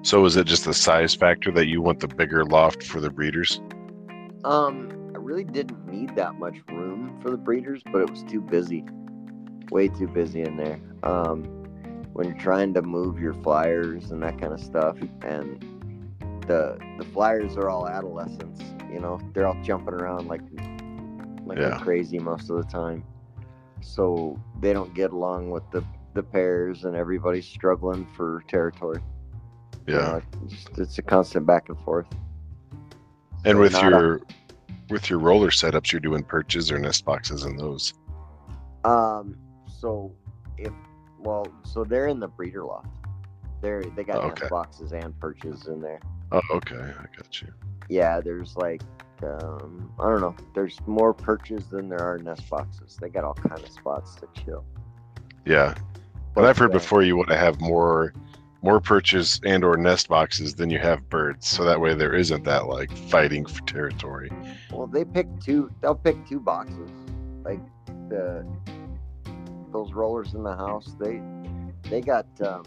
So 0.03 0.25
is 0.25 0.37
it 0.37 0.47
just 0.47 0.65
the 0.65 0.75
size 0.75 1.15
factor 1.15 1.53
that 1.53 1.67
you 1.67 1.83
want 1.83 2.01
the 2.01 2.09
bigger 2.09 2.45
loft 2.45 2.83
for 2.83 3.01
the 3.01 3.11
breeders? 3.11 3.61
Um, 4.45 5.13
I 5.15 5.19
really 5.19 5.45
didn't 5.45 5.87
need 5.87 6.17
that 6.17 6.35
much 6.39 6.57
room 6.69 7.19
for 7.23 7.31
the 7.31 7.37
breeders, 7.37 7.83
but 7.93 8.01
it 8.03 8.11
was 8.11 8.23
too 8.25 8.41
busy. 8.41 8.85
Way 9.71 9.89
too 9.89 10.09
busy 10.09 10.43
in 10.43 10.57
there. 10.57 10.81
Um, 11.03 11.45
when 12.13 12.27
you're 12.27 12.39
trying 12.39 12.75
to 12.75 12.83
move 12.83 13.19
your 13.19 13.35
flyers 13.35 14.11
and 14.11 14.23
that 14.23 14.39
kind 14.39 14.53
of 14.53 14.61
stuff, 14.61 14.97
and 15.23 15.61
the 16.47 16.79
the 16.99 17.05
flyers 17.13 17.57
are 17.57 17.71
all 17.71 17.89
adolescents, 17.89 18.61
you 18.93 19.01
know, 19.01 19.19
they're 19.33 19.47
all 19.47 19.61
jumping 19.63 19.95
around 19.95 20.29
like 20.29 20.43
like 21.47 21.59
Yeah. 21.59 21.79
crazy 21.79 22.19
most 22.19 22.51
of 22.51 22.57
the 22.57 22.65
time. 22.65 23.05
So 23.81 24.39
they 24.61 24.73
don't 24.73 24.93
get 24.95 25.13
along 25.13 25.51
with 25.51 25.69
the 25.71 25.85
the 26.15 26.23
pairs, 26.23 26.85
and 26.85 26.95
everybody's 26.95 27.47
struggling 27.47 28.07
for 28.17 28.43
territory. 28.49 29.01
You 29.87 29.95
Yeah. 29.95 30.01
know, 30.01 30.23
it's, 30.45 30.67
it's 30.77 30.99
a 30.99 31.03
constant 31.03 31.47
back 31.47 31.69
and 31.69 31.79
forth. 31.81 32.07
And 33.45 33.59
with 33.59 33.73
not 33.73 33.93
a- 33.93 33.97
your 33.97 34.21
with 34.89 35.09
your 35.11 35.19
roller 35.19 35.49
setups, 35.51 35.93
you're 35.93 36.01
doing 36.01 36.23
perches 36.23 36.71
or 36.71 36.79
nest 36.79 37.05
boxes 37.05 37.45
in 37.45 37.57
those. 37.57 37.95
Um. 38.85 39.37
So 39.67 40.13
if 40.59 40.73
well, 41.19 41.47
so 41.65 41.85
they're 41.85 42.09
in 42.09 42.21
the 42.21 42.29
breeder 42.29 42.65
loft. 42.65 42.89
They're 43.61 43.83
they 43.83 44.05
got 44.05 44.19
Oh, 44.25 44.29
nest 44.29 44.51
boxes 44.51 44.93
and 44.93 45.19
perches 45.21 45.67
in 45.67 45.81
there. 45.81 46.01
Oh, 46.33 46.41
okay, 46.55 46.77
I 46.77 47.07
got 47.17 47.41
you. 47.43 47.49
Yeah, 47.89 48.21
there's 48.21 48.57
like 48.57 48.83
um 49.23 49.93
I 50.01 50.09
don't 50.09 50.21
know. 50.21 50.35
There's 50.55 50.79
more 50.87 51.15
perches 51.15 51.67
than 51.69 51.89
there 51.89 52.01
are 52.01 52.19
nest 52.19 52.49
boxes. 52.51 52.99
They 53.01 53.09
got 53.09 53.25
all 53.25 53.35
kind 53.35 53.63
of 53.63 53.71
spots 53.71 54.17
to 54.17 54.29
chill. 54.45 54.65
Yeah, 55.45 55.75
but 56.35 56.45
I've 56.45 56.59
heard 56.59 56.73
before 56.73 57.03
you 57.03 57.17
want 57.17 57.29
to 57.29 57.37
have 57.37 57.61
more 57.61 58.13
more 58.63 58.81
perches 58.81 59.41
and 59.45 59.65
or 59.65 59.77
nest 59.77 60.09
boxes 60.09 60.55
than 60.55 60.71
you 60.71 60.79
have 60.79 61.09
birds, 61.09 61.49
so 61.49 61.65
that 61.65 61.81
way 61.81 61.95
there 61.95 62.15
isn't 62.15 62.45
that 62.45 62.67
like 62.69 62.97
fighting 62.97 63.45
for 63.45 63.61
territory. 63.63 64.31
Well, 64.73 64.87
they 64.87 65.05
pick 65.05 65.27
two. 65.41 65.71
They'll 65.81 65.97
pick 65.97 66.27
two 66.27 66.41
boxes. 66.41 66.91
Like 67.45 67.61
the 68.09 68.47
those 69.73 69.93
rollers 69.93 70.35
in 70.35 70.45
the 70.45 70.57
house. 70.57 70.95
They 70.99 71.21
they 71.91 72.01
got 72.01 72.27
um, 72.41 72.65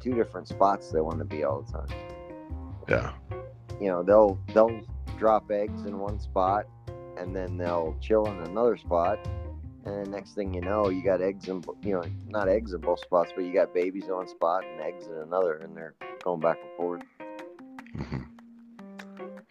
two 0.00 0.14
different 0.14 0.48
spots 0.48 0.90
they 0.90 1.00
want 1.00 1.18
to 1.18 1.24
be 1.24 1.44
all 1.44 1.62
the 1.62 1.72
time. 1.72 1.88
Yeah, 2.88 3.12
you 3.80 3.86
know 3.86 4.02
they'll 4.02 4.38
they'll 4.52 4.80
drop 5.18 5.50
eggs 5.50 5.84
in 5.84 5.98
one 5.98 6.18
spot 6.18 6.66
and 7.18 7.36
then 7.36 7.58
they'll 7.58 7.94
chill 8.00 8.26
in 8.26 8.38
another 8.38 8.76
spot 8.76 9.18
and 9.84 9.94
then 9.94 10.10
next 10.10 10.34
thing 10.34 10.54
you 10.54 10.60
know 10.60 10.88
you 10.88 11.02
got 11.04 11.20
eggs 11.20 11.48
in 11.48 11.60
bo- 11.60 11.76
you 11.82 11.92
know 11.92 12.04
not 12.28 12.48
eggs 12.48 12.72
in 12.72 12.80
both 12.80 13.00
spots 13.00 13.32
but 13.34 13.44
you 13.44 13.52
got 13.52 13.72
babies 13.74 14.06
in 14.08 14.14
one 14.14 14.28
spot 14.28 14.64
and 14.72 14.80
eggs 14.80 15.06
in 15.06 15.14
another 15.14 15.56
and 15.58 15.76
they're 15.76 15.94
going 16.22 16.40
back 16.40 16.58
and 16.62 16.70
forth 16.76 17.02
hmm 17.94 18.22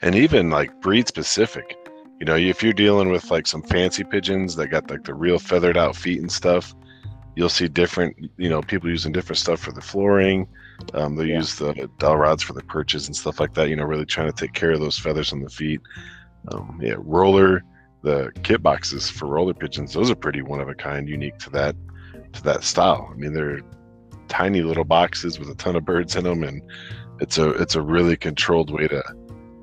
and 0.02 0.16
even 0.16 0.50
like 0.50 0.80
breed 0.82 1.08
specific. 1.08 1.78
You 2.20 2.26
know, 2.26 2.36
if 2.36 2.64
you're 2.64 2.74
dealing 2.74 3.10
with 3.10 3.30
like 3.32 3.48
some 3.48 3.62
fancy 3.64 4.04
pigeons 4.04 4.56
that 4.56 4.68
got 4.68 4.90
like 4.90 5.04
the 5.04 5.14
real 5.14 5.40
feathered 5.40 5.78
out 5.78 5.96
feet 5.96 6.20
and 6.20 6.32
stuff, 6.32 6.74
you'll 7.36 7.50
see 7.50 7.68
different. 7.68 8.16
You 8.38 8.50
know, 8.50 8.62
people 8.62 8.90
using 8.90 9.12
different 9.12 9.40
stuff 9.40 9.60
for 9.60 9.72
the 9.72 9.82
flooring. 9.82 10.48
Um, 10.94 11.16
they 11.16 11.26
Yeah. 11.26 11.36
use 11.36 11.56
the 11.56 11.90
dowel 12.00 12.18
rods 12.18 12.44
for 12.44 12.54
the 12.54 12.64
perches 12.64 13.08
and 13.08 13.16
stuff 13.16 13.40
like 13.40 13.54
that. 13.54 13.70
You 13.70 13.76
know, 13.76 13.84
really 13.86 14.06
trying 14.06 14.32
to 14.32 14.34
take 14.34 14.54
care 14.54 14.72
of 14.72 14.80
those 14.80 14.98
feathers 14.98 15.32
on 15.34 15.42
the 15.42 15.50
feet. 15.50 15.82
Um, 16.52 16.80
yeah, 16.82 16.96
roller, 16.98 17.64
the 18.02 18.32
kit 18.44 18.64
boxes 18.64 19.10
for 19.10 19.28
roller 19.28 19.54
pigeons, 19.54 19.94
those 19.94 20.10
are 20.10 20.16
pretty 20.16 20.42
one 20.42 20.62
of 20.62 20.70
a 20.70 20.76
kind, 20.76 21.08
unique 21.10 21.38
to 21.40 21.50
that 21.52 21.76
to 22.34 22.44
that 22.44 22.64
style. 22.64 23.10
I 23.12 23.16
mean, 23.16 23.34
they're 23.34 23.62
tiny 24.28 24.62
little 24.62 24.84
boxes 24.86 25.40
with 25.40 25.50
a 25.50 25.56
ton 25.56 25.76
of 25.76 25.86
birds 25.86 26.16
in 26.16 26.24
them, 26.24 26.44
and 26.44 26.62
it's 27.20 27.38
a 27.38 27.50
it's 27.52 27.76
a 27.76 27.82
really 27.82 28.16
controlled 28.18 28.72
way 28.72 28.88
to 28.88 29.04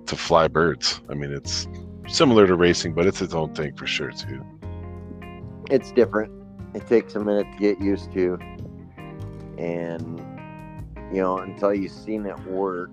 to 0.07 0.16
fly 0.16 0.49
birds. 0.49 1.01
I 1.09 1.14
mean, 1.14 1.33
it's 1.33 1.66
similar 2.09 2.46
to 2.46 2.55
racing, 2.55 2.94
but 2.94 3.07
it's 3.07 3.20
its 3.22 3.35
own 3.35 3.55
thing 3.55 3.75
for 3.77 3.87
sure 3.87 4.11
too. 4.12 4.44
it's 5.70 5.92
different 5.92 6.33
it 6.75 6.87
takes 6.87 7.14
a 7.14 7.20
minute 7.20 7.46
to 7.53 7.59
get 7.59 7.81
used 7.81 8.12
to 8.12 8.38
and 9.59 10.20
you 11.12 11.20
know 11.22 11.38
until 11.38 11.75
you've 11.75 11.90
seen 11.92 12.27
it 12.27 12.38
work 12.46 12.90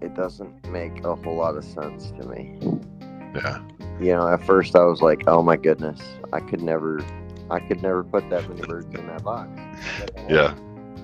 it 0.00 0.14
doesn't 0.14 0.66
make 0.70 1.02
a 1.04 1.14
whole 1.16 1.36
lot 1.36 1.56
of 1.56 1.64
sense 1.64 2.10
to 2.12 2.26
me 2.28 2.58
Yeah, 3.34 3.60
you 4.00 4.12
know 4.12 4.28
at 4.28 4.44
first 4.44 4.74
i 4.76 4.84
was 4.84 5.00
like 5.00 5.22
oh 5.26 5.42
my 5.42 5.56
goodness 5.56 6.00
i 6.32 6.40
could 6.40 6.62
never 6.62 7.04
i 7.50 7.60
could 7.60 7.82
never 7.82 8.02
put 8.04 8.28
that 8.30 8.48
many 8.48 8.62
birds 8.62 8.92
in 8.94 9.06
that 9.06 9.22
box 9.22 9.48
yeah, 10.28 10.54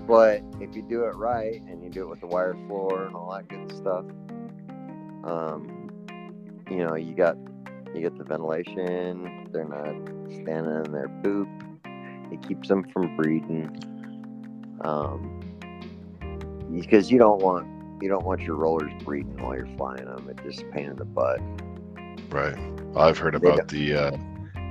but 0.06 0.42
if 0.60 0.74
you 0.74 0.82
do 0.82 1.04
it 1.04 1.14
right 1.14 1.60
and 1.62 1.82
you 1.82 1.90
do 1.90 2.02
it 2.02 2.08
with 2.08 2.20
the 2.20 2.26
wire 2.26 2.54
floor 2.66 3.04
and 3.04 3.14
all 3.14 3.32
that 3.32 3.48
good 3.48 3.70
stuff 3.76 4.04
um 5.24 5.90
you 6.70 6.84
know 6.84 6.94
you 6.94 7.14
got 7.14 7.36
you 7.94 8.00
get 8.00 8.16
the 8.16 8.24
ventilation 8.24 9.48
they're 9.52 9.64
not 9.64 9.94
standing 10.32 10.84
in 10.84 10.92
their 10.92 11.08
poop 11.22 11.48
it 12.32 12.42
keeps 12.46 12.68
them 12.68 12.84
from 12.92 13.16
breeding 13.16 13.68
um 14.82 15.40
because 16.72 17.10
you 17.10 17.18
don't 17.18 17.42
want 17.42 17.66
you 18.00 18.08
don't 18.08 18.24
want 18.24 18.40
your 18.40 18.56
rollers 18.56 18.92
breeding 19.04 19.36
while 19.42 19.54
you're 19.54 19.68
flying 19.76 20.06
them. 20.06 20.28
It 20.30 20.42
just 20.42 20.62
a 20.62 20.64
pain 20.66 20.86
in 20.86 20.96
the 20.96 21.04
butt. 21.04 21.40
Right. 22.30 22.56
I've 22.96 23.18
heard 23.18 23.34
about 23.34 23.68
the 23.68 23.94
uh, 23.94 24.16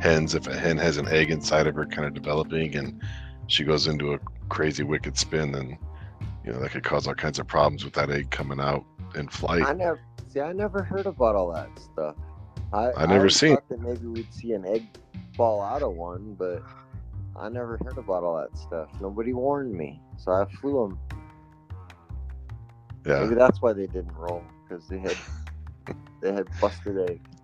hens. 0.02 0.36
If 0.36 0.48
a 0.48 0.58
hen 0.58 0.78
has 0.78 0.98
an 0.98 1.08
egg 1.08 1.30
inside 1.30 1.68
of 1.68 1.76
her, 1.76 1.86
kind 1.86 2.08
of 2.08 2.14
developing, 2.14 2.76
and 2.76 3.02
she 3.48 3.64
goes 3.64 3.88
into 3.88 4.14
a 4.14 4.20
crazy 4.50 4.84
wicked 4.84 5.18
spin, 5.18 5.52
then 5.52 5.78
you 6.46 6.52
know 6.54 6.60
that 6.60 6.72
could 6.72 6.84
cause 6.84 7.08
all 7.08 7.16
kinds 7.16 7.40
of 7.40 7.48
problems 7.48 7.84
with 7.84 7.94
that 7.94 8.10
egg 8.10 8.30
coming 8.32 8.60
out 8.60 8.86
in 9.16 9.28
flight. 9.28 9.64
I 9.66 9.74
never 9.74 10.00
see. 10.32 10.40
I 10.42 10.54
never 10.54 10.84
heard 10.84 11.06
about 11.06 11.36
all 11.36 11.52
that 11.54 11.70
stuff. 11.80 12.16
I 12.72 12.92
I 12.94 13.06
never 13.06 13.20
always 13.20 13.36
seen- 13.36 13.56
thought 13.56 13.70
that 13.70 13.82
maybe 13.82 14.06
we'd 14.08 14.34
see 14.34 14.54
an 14.54 14.66
egg 14.66 14.86
fall 15.36 15.62
out 15.62 15.82
of 15.82 15.94
one, 15.94 16.36
but 16.38 16.62
I 17.38 17.50
never 17.50 17.78
heard 17.84 17.98
about 17.98 18.24
all 18.24 18.38
that 18.38 18.58
stuff. 18.58 18.90
Nobody 19.02 19.34
warned 19.34 19.74
me, 19.74 20.02
so 20.18 20.32
I 20.32 20.46
flew 20.60 20.90
them. 20.90 21.00
Yeah. 23.06 23.24
Maybe 23.24 23.36
that's 23.36 23.62
why 23.62 23.74
they 23.74 23.88
didn't 23.88 24.14
roll 24.14 24.44
because 24.68 24.88
they 24.88 25.00
had 25.00 25.16
they 26.22 26.34
had 26.34 26.48
busted 26.60 27.10
eggs. 27.10 27.39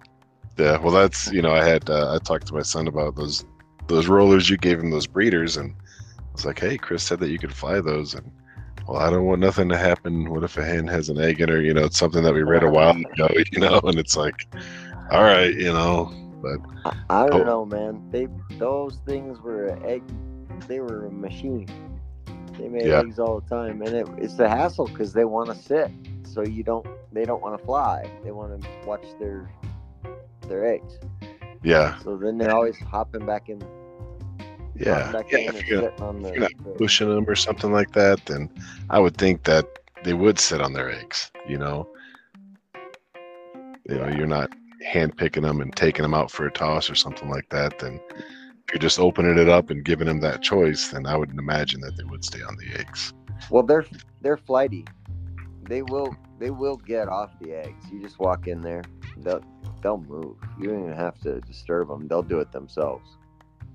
Yeah, 0.58 0.78
well, 0.78 0.94
that's 0.94 1.32
you 1.32 1.42
know, 1.42 1.52
I 1.54 1.64
had 1.64 1.90
uh, 1.90 2.14
I 2.16 2.20
talked 2.20 2.48
to 2.48 2.54
my 2.54 2.62
son 2.62 2.88
about 2.88 3.16
those 3.16 3.46
those 3.88 4.08
rollers 4.08 4.50
you 4.50 4.58
gave 4.58 4.80
him 4.80 4.92
those 4.92 5.08
breeders, 5.08 5.58
and 5.58 5.72
I 5.72 6.22
was 6.34 6.46
like, 6.46 6.60
hey, 6.60 6.78
Chris 6.78 7.04
said 7.04 7.20
that 7.20 7.30
you 7.30 7.40
could 7.40 7.54
fly 7.56 7.82
those, 7.82 8.14
and 8.14 8.32
well, 8.88 9.00
I 9.02 9.10
don't 9.10 9.26
want 9.26 9.42
nothing 9.42 9.70
to 9.70 9.78
happen. 9.78 10.30
What 10.30 10.44
if 10.44 10.58
a 10.58 10.64
hen 10.66 10.88
has 10.88 11.10
an 11.10 11.20
egg 11.20 11.42
in 11.42 11.50
her? 11.50 11.62
You 11.62 11.74
know, 11.74 11.86
it's 11.86 11.98
something 11.98 12.24
that 12.24 12.34
we 12.34 12.44
read 12.44 12.64
a 12.64 12.70
while 12.70 12.94
ago, 13.16 13.28
you 13.52 13.60
know, 13.60 13.80
and 13.84 13.98
it's 14.00 14.16
like, 14.16 14.48
all 15.10 15.24
right, 15.24 15.54
you 15.54 15.72
know, 15.72 16.12
but 16.42 16.60
I, 16.86 16.92
I 17.10 17.28
don't 17.28 17.46
Oh. 17.46 17.46
know, 17.46 17.66
man. 17.66 18.02
They 18.12 18.28
those 18.58 19.00
things 19.06 19.42
were 19.42 19.68
an 19.68 19.80
egg. 19.84 20.04
They 20.68 20.80
were 20.80 21.06
a 21.08 21.12
machine. 21.12 21.70
They 22.58 22.70
made 22.70 22.92
Yeah. 22.92 23.02
eggs 23.02 23.20
all 23.20 23.40
the 23.40 23.48
time, 23.48 23.82
and 23.82 23.96
it, 23.96 24.08
it's 24.18 24.40
a 24.40 24.50
hassle 24.50 24.88
because 24.88 25.14
they 25.14 25.26
want 25.26 25.50
to 25.50 25.56
sit. 25.56 25.92
So 26.24 26.44
you 26.44 26.64
don't. 26.64 26.88
They 27.12 27.26
don't 27.26 27.42
want 27.42 27.58
to 27.60 27.64
fly. 27.66 28.12
They 28.24 28.32
want 28.32 28.62
to 28.62 28.62
watch 28.84 29.16
their 29.20 29.52
their 30.48 30.66
eggs. 30.66 31.00
yeah, 31.64 31.98
So 32.00 32.18
then 32.18 32.38
they're 32.38 32.54
always 32.56 32.78
hopping 32.78 33.26
back 33.26 33.50
in. 33.50 33.62
yeah, 34.76 35.12
back 35.12 35.32
yeah. 35.32 35.40
in 35.40 35.56
If 35.56 35.68
you're 35.68 36.04
on 36.04 36.22
the. 36.22 36.30
you're 36.32 36.40
not 36.40 36.78
pushing 36.78 37.10
them 37.10 37.26
or 37.28 37.36
something 37.36 37.72
like 37.72 37.92
that, 37.94 38.26
then 38.26 38.50
I 38.90 39.00
would 39.00 39.18
think 39.18 39.44
that 39.44 39.66
they 40.04 40.14
would 40.14 40.40
sit 40.40 40.62
on 40.62 40.74
their 40.74 40.90
eggs. 40.92 41.32
You 41.48 41.58
know, 41.58 41.88
you 43.88 43.96
know, 43.96 44.08
you're 44.10 44.28
not 44.28 44.50
hand 44.84 45.18
picking 45.18 45.44
them 45.44 45.62
and 45.62 45.76
taking 45.76 46.04
them 46.04 46.14
out 46.14 46.30
for 46.32 46.46
a 46.46 46.52
toss 46.52 46.90
or 46.90 46.96
something 46.96 47.30
like 47.30 47.50
that. 47.50 47.80
Then 47.80 48.00
if 48.18 48.74
you're 48.74 48.80
just 48.80 49.00
opening 49.00 49.38
it 49.38 49.50
up 49.50 49.70
and 49.70 49.84
giving 49.84 50.08
them 50.08 50.20
that 50.22 50.42
choice, 50.42 50.90
then 50.90 51.06
I 51.06 51.16
would 51.18 51.32
imagine 51.32 51.82
that 51.82 51.96
they 51.98 52.04
would 52.04 52.24
stay 52.24 52.42
on 52.42 52.56
the 52.58 52.80
eggs. 52.80 53.14
Well, 53.50 53.64
they're 53.64 53.86
they're 54.22 54.38
flighty. 54.38 54.86
They 55.64 55.82
will 55.82 56.16
they 56.40 56.50
will 56.52 56.78
get 56.78 57.08
off 57.08 57.32
the 57.40 57.54
eggs. 57.54 57.86
You 57.92 58.02
just 58.02 58.20
walk 58.20 58.48
in 58.48 58.62
there. 58.62 58.84
They'll 59.18 59.44
they'll 59.82 59.98
move. 59.98 60.36
You 60.60 60.68
don't 60.70 60.84
even 60.86 60.94
have 60.96 61.20
to 61.22 61.42
disturb 61.42 61.88
them. 61.90 62.08
They'll 62.08 62.24
do 62.24 62.40
it 62.40 62.52
themselves. 62.52 63.18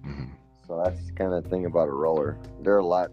Mhm. 0.06 0.30
So 0.66 0.82
that's 0.84 1.04
the 1.06 1.12
kind 1.12 1.32
of 1.34 1.44
thing 1.46 1.66
about 1.66 1.88
a 1.88 1.92
roller. 1.92 2.36
They're 2.62 2.78
a 2.78 2.86
lot. 2.86 3.10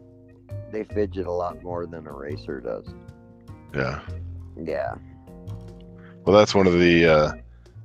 They 0.72 0.84
fidget 0.84 1.28
a 1.28 1.32
lot 1.32 1.62
more 1.64 1.86
than 1.86 2.06
a 2.08 2.12
racer 2.14 2.60
does. 2.60 2.88
Yeah. 3.74 4.02
Yeah. 4.56 4.96
Well, 6.26 6.36
that's 6.38 6.54
one 6.54 6.68
of 6.68 6.74
the. 6.74 7.06
Uh, 7.08 7.32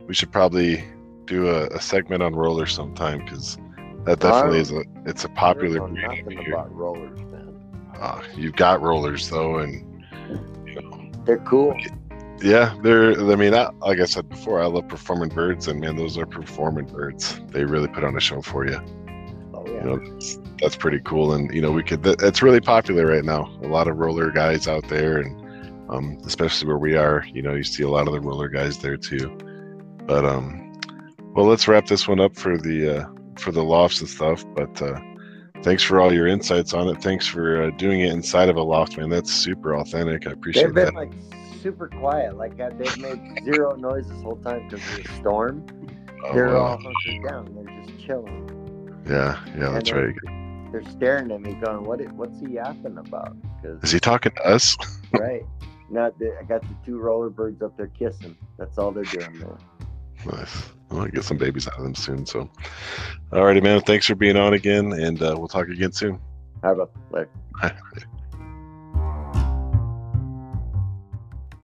we 0.06 0.14
should 0.14 0.32
probably 0.32 0.84
do 1.26 1.48
a, 1.48 1.66
a 1.68 1.80
segment 1.80 2.22
on 2.22 2.34
rollers 2.34 2.74
sometime 2.74 3.24
because 3.24 3.56
that 4.04 4.20
definitely 4.20 4.60
is 4.60 4.72
a. 4.72 4.82
It's 5.06 5.24
a 5.24 5.28
popular 5.30 5.86
breed 5.86 6.02
nothing 6.02 6.38
here. 6.38 6.54
about 6.54 6.74
rollers, 6.74 7.18
man. 7.20 7.60
Uh, 8.00 8.20
you've 8.36 8.56
got 8.56 8.80
rollers 8.82 9.28
though, 9.30 9.58
and 9.58 10.04
you 10.66 10.80
know, 10.80 11.10
They're 11.24 11.38
cool. 11.38 11.74
Yeah, 12.42 12.74
they're. 12.82 13.12
I 13.20 13.36
mean, 13.36 13.54
I, 13.54 13.70
like 13.80 14.00
I 14.00 14.04
said 14.04 14.28
before, 14.28 14.60
I 14.60 14.66
love 14.66 14.88
performing 14.88 15.28
birds, 15.30 15.68
and 15.68 15.80
man, 15.80 15.96
those 15.96 16.18
are 16.18 16.26
performing 16.26 16.86
birds. 16.86 17.40
They 17.48 17.64
really 17.64 17.88
put 17.88 18.04
on 18.04 18.16
a 18.16 18.20
show 18.20 18.42
for 18.42 18.66
you. 18.66 18.80
Oh 19.54 19.66
You 19.66 19.74
yeah. 19.74 19.82
know, 19.84 19.96
that's, 19.98 20.38
that's 20.60 20.76
pretty 20.76 21.00
cool, 21.04 21.32
and 21.34 21.52
you 21.54 21.60
know, 21.62 21.72
we 21.72 21.82
could. 21.82 22.02
That, 22.02 22.22
it's 22.22 22.42
really 22.42 22.60
popular 22.60 23.06
right 23.06 23.24
now. 23.24 23.46
A 23.62 23.68
lot 23.68 23.88
of 23.88 23.96
roller 23.96 24.30
guys 24.30 24.66
out 24.68 24.88
there, 24.88 25.18
and 25.18 25.90
um, 25.90 26.18
especially 26.26 26.68
where 26.68 26.78
we 26.78 26.96
are, 26.96 27.24
you 27.32 27.42
know, 27.42 27.54
you 27.54 27.64
see 27.64 27.82
a 27.82 27.88
lot 27.88 28.06
of 28.08 28.14
the 28.14 28.20
roller 28.20 28.48
guys 28.48 28.78
there 28.78 28.96
too. 28.96 29.36
But 30.06 30.24
um, 30.24 30.72
well, 31.34 31.46
let's 31.46 31.68
wrap 31.68 31.86
this 31.86 32.08
one 32.08 32.20
up 32.20 32.36
for 32.36 32.58
the 32.58 32.98
uh, 33.02 33.08
for 33.38 33.52
the 33.52 33.62
lofts 33.62 34.00
and 34.00 34.08
stuff. 34.08 34.44
But 34.54 34.80
uh, 34.82 34.98
thanks 35.62 35.82
for 35.82 36.00
all 36.00 36.12
your 36.12 36.26
insights 36.26 36.74
on 36.74 36.88
it. 36.88 37.00
Thanks 37.02 37.26
for 37.26 37.62
uh, 37.64 37.70
doing 37.70 38.00
it 38.00 38.12
inside 38.12 38.48
of 38.48 38.56
a 38.56 38.62
loft, 38.62 38.96
man. 38.98 39.10
That's 39.10 39.32
super 39.32 39.74
authentic. 39.76 40.26
I 40.26 40.32
appreciate 40.32 40.74
They've 40.74 40.86
that. 40.86 40.94
like 40.94 41.12
super 41.62 41.88
quiet. 41.88 42.36
Like 42.36 42.58
uh, 42.60 42.70
they've 42.76 42.98
made 42.98 43.44
zero 43.44 43.74
noise 43.76 44.08
this 44.08 44.22
whole 44.22 44.36
time 44.36 44.68
because 44.68 44.86
of 44.98 45.04
the 45.04 45.12
storm. 45.20 45.64
Oh, 46.24 46.34
They're 46.34 46.48
wow. 46.48 46.60
all 46.60 46.78
hunkered 46.78 47.28
down. 47.28 47.54
They're 47.54 47.82
just 47.82 48.04
chilling. 48.04 48.48
Yeah, 49.08 49.42
yeah, 49.56 49.70
that's 49.70 49.90
and 49.90 50.06
right. 50.26 50.72
They're 50.72 50.84
staring 50.90 51.30
at 51.32 51.40
me, 51.40 51.54
going, 51.54 51.84
"What? 51.84 52.00
What's 52.12 52.40
he 52.40 52.54
yapping 52.54 52.96
about?" 52.96 53.36
Cause, 53.62 53.78
Is 53.82 53.92
he 53.92 54.00
talking 54.00 54.32
to 54.32 54.46
us? 54.46 54.76
right 55.12 55.42
Not 55.90 56.18
the, 56.18 56.36
I 56.40 56.44
got 56.44 56.62
the 56.62 56.74
two 56.84 56.98
roller 56.98 57.28
birds 57.28 57.62
up 57.62 57.76
there 57.76 57.88
kissing. 57.88 58.36
That's 58.58 58.78
all 58.78 58.90
they're 58.92 59.04
doing 59.04 59.38
there. 59.38 59.58
Nice. 60.24 60.70
Well, 60.88 61.02
I'll 61.02 61.08
get 61.08 61.24
some 61.24 61.36
babies 61.36 61.66
out 61.66 61.78
of 61.78 61.82
them 61.82 61.94
soon. 61.94 62.26
So, 62.26 62.48
alrighty, 63.32 63.62
man. 63.62 63.80
Thanks 63.82 64.06
for 64.06 64.14
being 64.14 64.36
on 64.36 64.54
again, 64.54 64.92
and 64.92 65.20
uh, 65.20 65.34
we'll 65.36 65.48
talk 65.48 65.68
again 65.68 65.92
soon. 65.92 66.20
Have 66.62 66.78
a? 66.78 66.86
Bye. 67.10 67.72